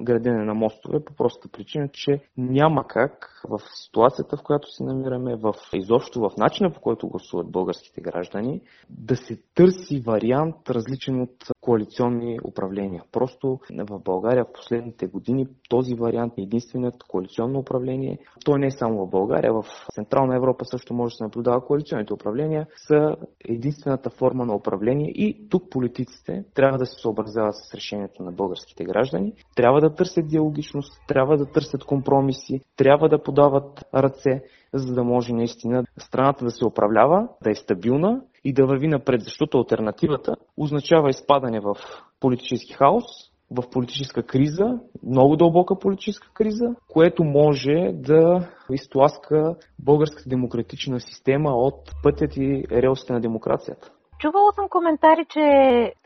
градене 0.00 0.44
на 0.44 0.54
мостове 0.54 1.04
по 1.04 1.14
простата 1.14 1.48
причина, 1.48 1.88
че 1.92 2.20
няма 2.36 2.86
как 2.86 3.42
в 3.48 3.60
ситуацията, 3.84 4.36
в 4.36 4.42
която 4.42 4.70
се 4.70 4.84
намираме, 4.84 5.36
в 5.36 5.54
изобщо 5.74 6.20
в 6.20 6.30
начина 6.38 6.72
по 6.72 6.80
който 6.80 7.08
гласуват 7.08 7.50
българските 7.50 8.00
граждани, 8.00 8.60
да 8.90 9.16
се 9.16 9.42
търси 9.54 10.00
вариант 10.00 10.70
различен 10.70 11.20
от 11.20 11.36
коалиционни 11.66 12.38
управления. 12.44 13.02
Просто 13.12 13.58
в 13.70 13.98
България 13.98 14.44
в 14.44 14.52
последните 14.52 15.06
години 15.06 15.46
този 15.68 15.94
вариант 15.94 16.32
е 16.38 16.42
единственият 16.42 17.02
коалиционно 17.08 17.58
управление. 17.58 18.18
Той 18.44 18.58
не 18.58 18.66
е 18.66 18.70
само 18.70 19.06
в 19.06 19.10
България, 19.10 19.52
в 19.52 19.64
Централна 19.92 20.36
Европа 20.36 20.64
също 20.64 20.94
може 20.94 21.12
да 21.12 21.16
се 21.16 21.24
наблюдава 21.24 21.66
коалиционните 21.66 22.14
управления, 22.14 22.66
са 22.76 23.16
единствената 23.48 24.10
форма 24.10 24.46
на 24.46 24.54
управление 24.54 25.10
и 25.10 25.48
тук 25.48 25.70
политиците 25.70 26.44
трябва 26.54 26.78
да 26.78 26.86
се 26.86 27.00
съобразяват 27.02 27.54
с 27.56 27.74
решението 27.74 28.22
на 28.22 28.32
българските 28.32 28.84
граждани, 28.84 29.32
трябва 29.56 29.80
да 29.80 29.94
търсят 29.94 30.28
диалогичност, 30.28 31.00
трябва 31.08 31.36
да 31.36 31.46
търсят 31.46 31.84
компромиси, 31.84 32.60
трябва 32.76 33.08
да 33.08 33.22
подават 33.22 33.84
ръце, 33.94 34.42
за 34.74 34.94
да 34.94 35.04
може 35.04 35.32
наистина 35.32 35.84
страната 35.98 36.44
да 36.44 36.50
се 36.50 36.66
управлява, 36.66 37.28
да 37.44 37.50
е 37.50 37.54
стабилна 37.54 38.20
и 38.44 38.52
да 38.52 38.66
върви 38.66 38.88
напред, 38.88 39.20
защото 39.22 39.58
альтернативата 39.58 40.36
означава 40.56 41.10
изпадане 41.10 41.60
в 41.60 41.74
политически 42.20 42.72
хаос, 42.72 43.04
в 43.50 43.70
политическа 43.70 44.22
криза, 44.22 44.78
много 45.06 45.36
дълбока 45.36 45.78
политическа 45.78 46.28
криза, 46.34 46.74
което 46.88 47.24
може 47.24 47.92
да 47.94 48.48
изтласка 48.70 49.54
българската 49.78 50.28
демократична 50.28 51.00
система 51.00 51.50
от 51.50 51.92
пътят 52.02 52.36
и 52.36 52.64
релсите 52.70 53.12
на 53.12 53.20
демокрацията. 53.20 53.90
Чувала 54.18 54.52
съм 54.52 54.68
коментари, 54.68 55.24
че 55.28 55.40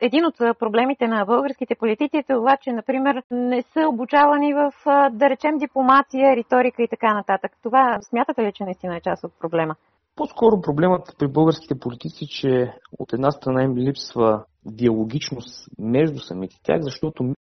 един 0.00 0.24
от 0.26 0.36
проблемите 0.58 1.06
на 1.06 1.24
българските 1.24 1.74
политици 1.74 2.16
е 2.16 2.22
това, 2.22 2.56
че, 2.56 2.72
например, 2.72 3.22
не 3.30 3.62
са 3.62 3.88
обучавани 3.88 4.54
в, 4.54 4.72
да 5.12 5.30
речем, 5.30 5.58
дипломация, 5.58 6.36
риторика 6.36 6.82
и 6.82 6.88
така 6.88 7.14
нататък. 7.14 7.52
Това 7.62 7.98
смятате 8.02 8.42
ли, 8.42 8.52
че 8.52 8.64
наистина 8.64 8.96
е 8.96 9.00
част 9.00 9.24
от 9.24 9.32
проблема? 9.40 9.74
По-скоро 10.16 10.60
проблемът 10.60 11.16
при 11.18 11.28
българските 11.28 11.78
политици, 11.78 12.26
че 12.26 12.72
от 12.98 13.12
една 13.12 13.30
страна 13.30 13.62
им 13.62 13.76
липсва 13.76 14.44
диалогичност 14.66 15.68
между 15.78 16.18
самите 16.18 16.56
тях, 16.62 16.80
защото 16.80 17.34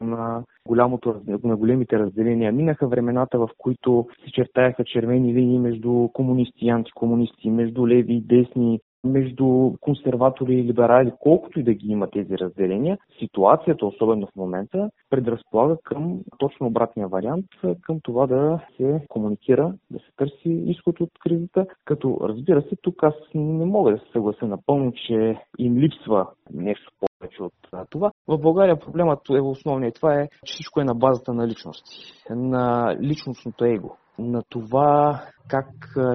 на, 0.00 0.42
голямото, 0.66 1.14
на 1.44 1.56
големите 1.56 1.98
разделения. 1.98 2.52
Минаха 2.52 2.88
времената, 2.88 3.38
в 3.38 3.48
които 3.58 4.06
се 4.24 4.30
чертаяха 4.32 4.84
червени 4.84 5.34
линии 5.34 5.58
между 5.58 6.08
комунисти 6.12 6.66
и 6.66 6.70
антикомунисти, 6.70 7.50
между 7.50 7.86
леви 7.86 8.14
и 8.14 8.20
десни, 8.20 8.80
между 9.04 9.72
консерватори 9.80 10.54
и 10.54 10.64
либерали, 10.64 11.12
колкото 11.20 11.60
и 11.60 11.62
да 11.62 11.74
ги 11.74 11.86
има 11.88 12.10
тези 12.10 12.38
разделения, 12.38 12.98
ситуацията, 13.18 13.86
особено 13.86 14.26
в 14.26 14.36
момента, 14.36 14.90
предразполага 15.10 15.76
към 15.84 16.20
точно 16.38 16.66
обратния 16.66 17.08
вариант, 17.08 17.46
към 17.82 18.00
това 18.02 18.26
да 18.26 18.60
се 18.76 19.04
комуникира, 19.08 19.74
да 19.90 19.98
се 19.98 20.10
търси 20.16 20.62
изход 20.66 21.00
от 21.00 21.10
кризата, 21.20 21.66
като 21.84 22.18
разбира 22.22 22.62
се, 22.62 22.76
тук 22.82 23.02
аз 23.02 23.14
не 23.34 23.64
мога 23.64 23.92
да 23.92 23.98
се 23.98 24.12
съглася 24.12 24.46
напълно, 24.46 24.92
че 24.92 25.38
им 25.58 25.76
липсва 25.76 26.26
нещо 26.52 26.92
повече 27.00 27.42
от 27.42 27.52
това. 27.90 28.10
В 28.28 28.38
България 28.38 28.80
проблемът 28.80 29.20
е 29.30 29.40
основният. 29.40 29.94
Това 29.94 30.14
е, 30.14 30.28
че 30.44 30.52
всичко 30.54 30.80
е 30.80 30.84
на 30.84 30.94
базата 30.94 31.34
на 31.34 31.46
личности, 31.46 32.12
на 32.30 32.96
личностното 33.02 33.64
его, 33.64 33.96
на 34.18 34.42
това 34.48 35.20
как 35.48 35.66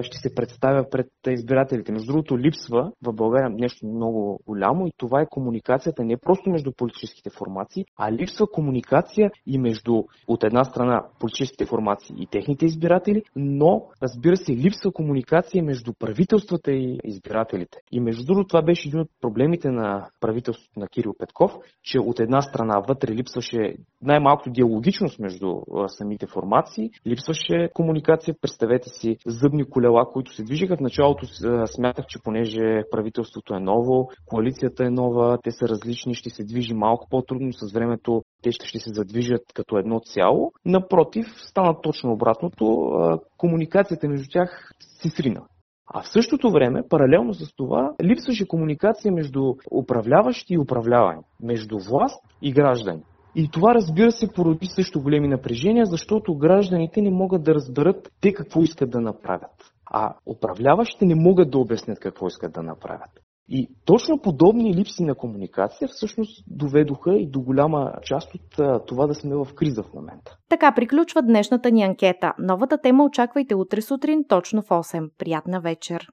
ще 0.02 0.18
се 0.18 0.34
представя 0.34 0.90
пред 0.90 1.06
избирателите. 1.28 1.92
Между 1.92 2.12
другото, 2.12 2.38
липсва 2.38 2.92
в 3.02 3.12
България 3.12 3.50
нещо 3.50 3.86
много 3.86 4.40
голямо 4.46 4.86
и 4.86 4.92
това 4.96 5.20
е 5.20 5.26
комуникацията 5.30 6.04
не 6.04 6.16
просто 6.16 6.50
между 6.50 6.72
политическите 6.72 7.30
формации, 7.30 7.84
а 7.98 8.12
липсва 8.12 8.46
комуникация 8.46 9.30
и 9.46 9.58
между 9.58 10.02
от 10.28 10.44
една 10.44 10.64
страна 10.64 11.02
политическите 11.20 11.66
формации 11.66 12.16
и 12.18 12.26
техните 12.26 12.66
избиратели, 12.66 13.22
но 13.36 13.86
разбира 14.02 14.36
се, 14.36 14.52
липсва 14.52 14.92
комуникация 14.92 15.64
между 15.64 15.92
правителствата 15.98 16.72
и 16.72 16.98
избирателите. 17.04 17.78
И 17.92 18.00
между 18.00 18.24
другото, 18.24 18.48
това 18.48 18.62
беше 18.62 18.88
един 18.88 19.00
от 19.00 19.08
проблемите 19.20 19.70
на 19.70 20.08
правителството 20.20 20.80
на 20.80 20.88
Кирил 20.88 21.14
Петков, 21.18 21.52
че 21.82 21.98
от 21.98 22.20
една 22.20 22.42
страна 22.42 22.80
вътре 22.88 23.12
липсваше 23.12 23.74
най-малкото 24.02 24.50
диалогичност 24.50 25.18
между 25.18 25.60
самите 25.86 26.26
формации, 26.26 26.90
липсваше 27.06 27.68
комуникация, 27.74 28.34
представете 28.40 28.88
си, 28.88 29.16
зъбни 29.26 29.64
колела, 29.64 30.04
които 30.12 30.34
се 30.34 30.42
движиха. 30.42 30.76
В 30.76 30.80
началото 30.80 31.26
смятах, 31.66 32.06
че 32.06 32.18
понеже 32.24 32.82
правителството 32.90 33.54
е 33.54 33.60
ново, 33.60 34.10
коалицията 34.26 34.84
е 34.84 34.90
нова, 34.90 35.38
те 35.42 35.50
са 35.50 35.68
различни, 35.68 36.14
ще 36.14 36.30
се 36.30 36.44
движи 36.44 36.74
малко 36.74 37.06
по-трудно, 37.10 37.52
с 37.52 37.72
времето 37.72 38.22
те 38.42 38.52
ще, 38.52 38.66
ще 38.66 38.78
се 38.78 38.90
задвижат 38.92 39.42
като 39.54 39.78
едно 39.78 40.00
цяло. 40.00 40.52
Напротив, 40.64 41.26
стана 41.48 41.80
точно 41.80 42.12
обратното. 42.12 42.90
Комуникацията 43.36 44.08
между 44.08 44.26
тях 44.30 44.72
се 44.80 45.10
срина. 45.10 45.40
А 45.86 46.02
в 46.02 46.08
същото 46.08 46.50
време, 46.50 46.82
паралелно 46.88 47.34
с 47.34 47.54
това, 47.56 47.92
липсваше 48.02 48.48
комуникация 48.48 49.12
между 49.12 49.54
управляващи 49.72 50.54
и 50.54 50.58
управлявани, 50.58 51.22
между 51.42 51.78
власт 51.78 52.24
и 52.42 52.52
граждани. 52.52 53.02
И 53.36 53.50
това, 53.50 53.74
разбира 53.74 54.12
се, 54.12 54.32
породи 54.32 54.66
също 54.66 55.02
големи 55.02 55.28
напрежения, 55.28 55.86
защото 55.86 56.38
гражданите 56.38 57.02
не 57.02 57.10
могат 57.10 57.44
да 57.44 57.54
разберат 57.54 58.12
те 58.20 58.32
какво 58.32 58.62
искат 58.62 58.90
да 58.90 59.00
направят. 59.00 59.72
А 59.90 60.14
управляващите 60.26 61.06
не 61.06 61.14
могат 61.14 61.50
да 61.50 61.58
обяснят 61.58 62.00
какво 62.00 62.26
искат 62.26 62.52
да 62.52 62.62
направят. 62.62 63.10
И 63.48 63.68
точно 63.84 64.18
подобни 64.18 64.74
липси 64.74 65.04
на 65.04 65.14
комуникация 65.14 65.88
всъщност 65.88 66.44
доведоха 66.46 67.16
и 67.16 67.30
до 67.30 67.40
голяма 67.40 67.92
част 68.02 68.34
от 68.34 68.86
това 68.86 69.06
да 69.06 69.14
сме 69.14 69.34
в 69.34 69.48
криза 69.54 69.82
в 69.82 69.94
момента. 69.94 70.36
Така 70.48 70.72
приключва 70.74 71.22
днешната 71.22 71.70
ни 71.70 71.82
анкета. 71.82 72.32
Новата 72.38 72.78
тема 72.78 73.04
очаквайте 73.04 73.54
утре 73.54 73.82
сутрин 73.82 74.24
точно 74.28 74.62
в 74.62 74.68
8. 74.68 75.10
Приятна 75.18 75.60
вечер! 75.60 76.08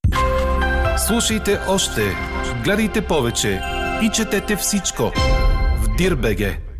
Слушайте 0.97 1.51
още, 1.69 2.01
гледайте 2.63 3.05
повече 3.07 3.61
и 4.03 4.09
четете 4.13 4.55
всичко 4.55 5.03
в 5.77 5.95
Дирбеге. 5.97 6.70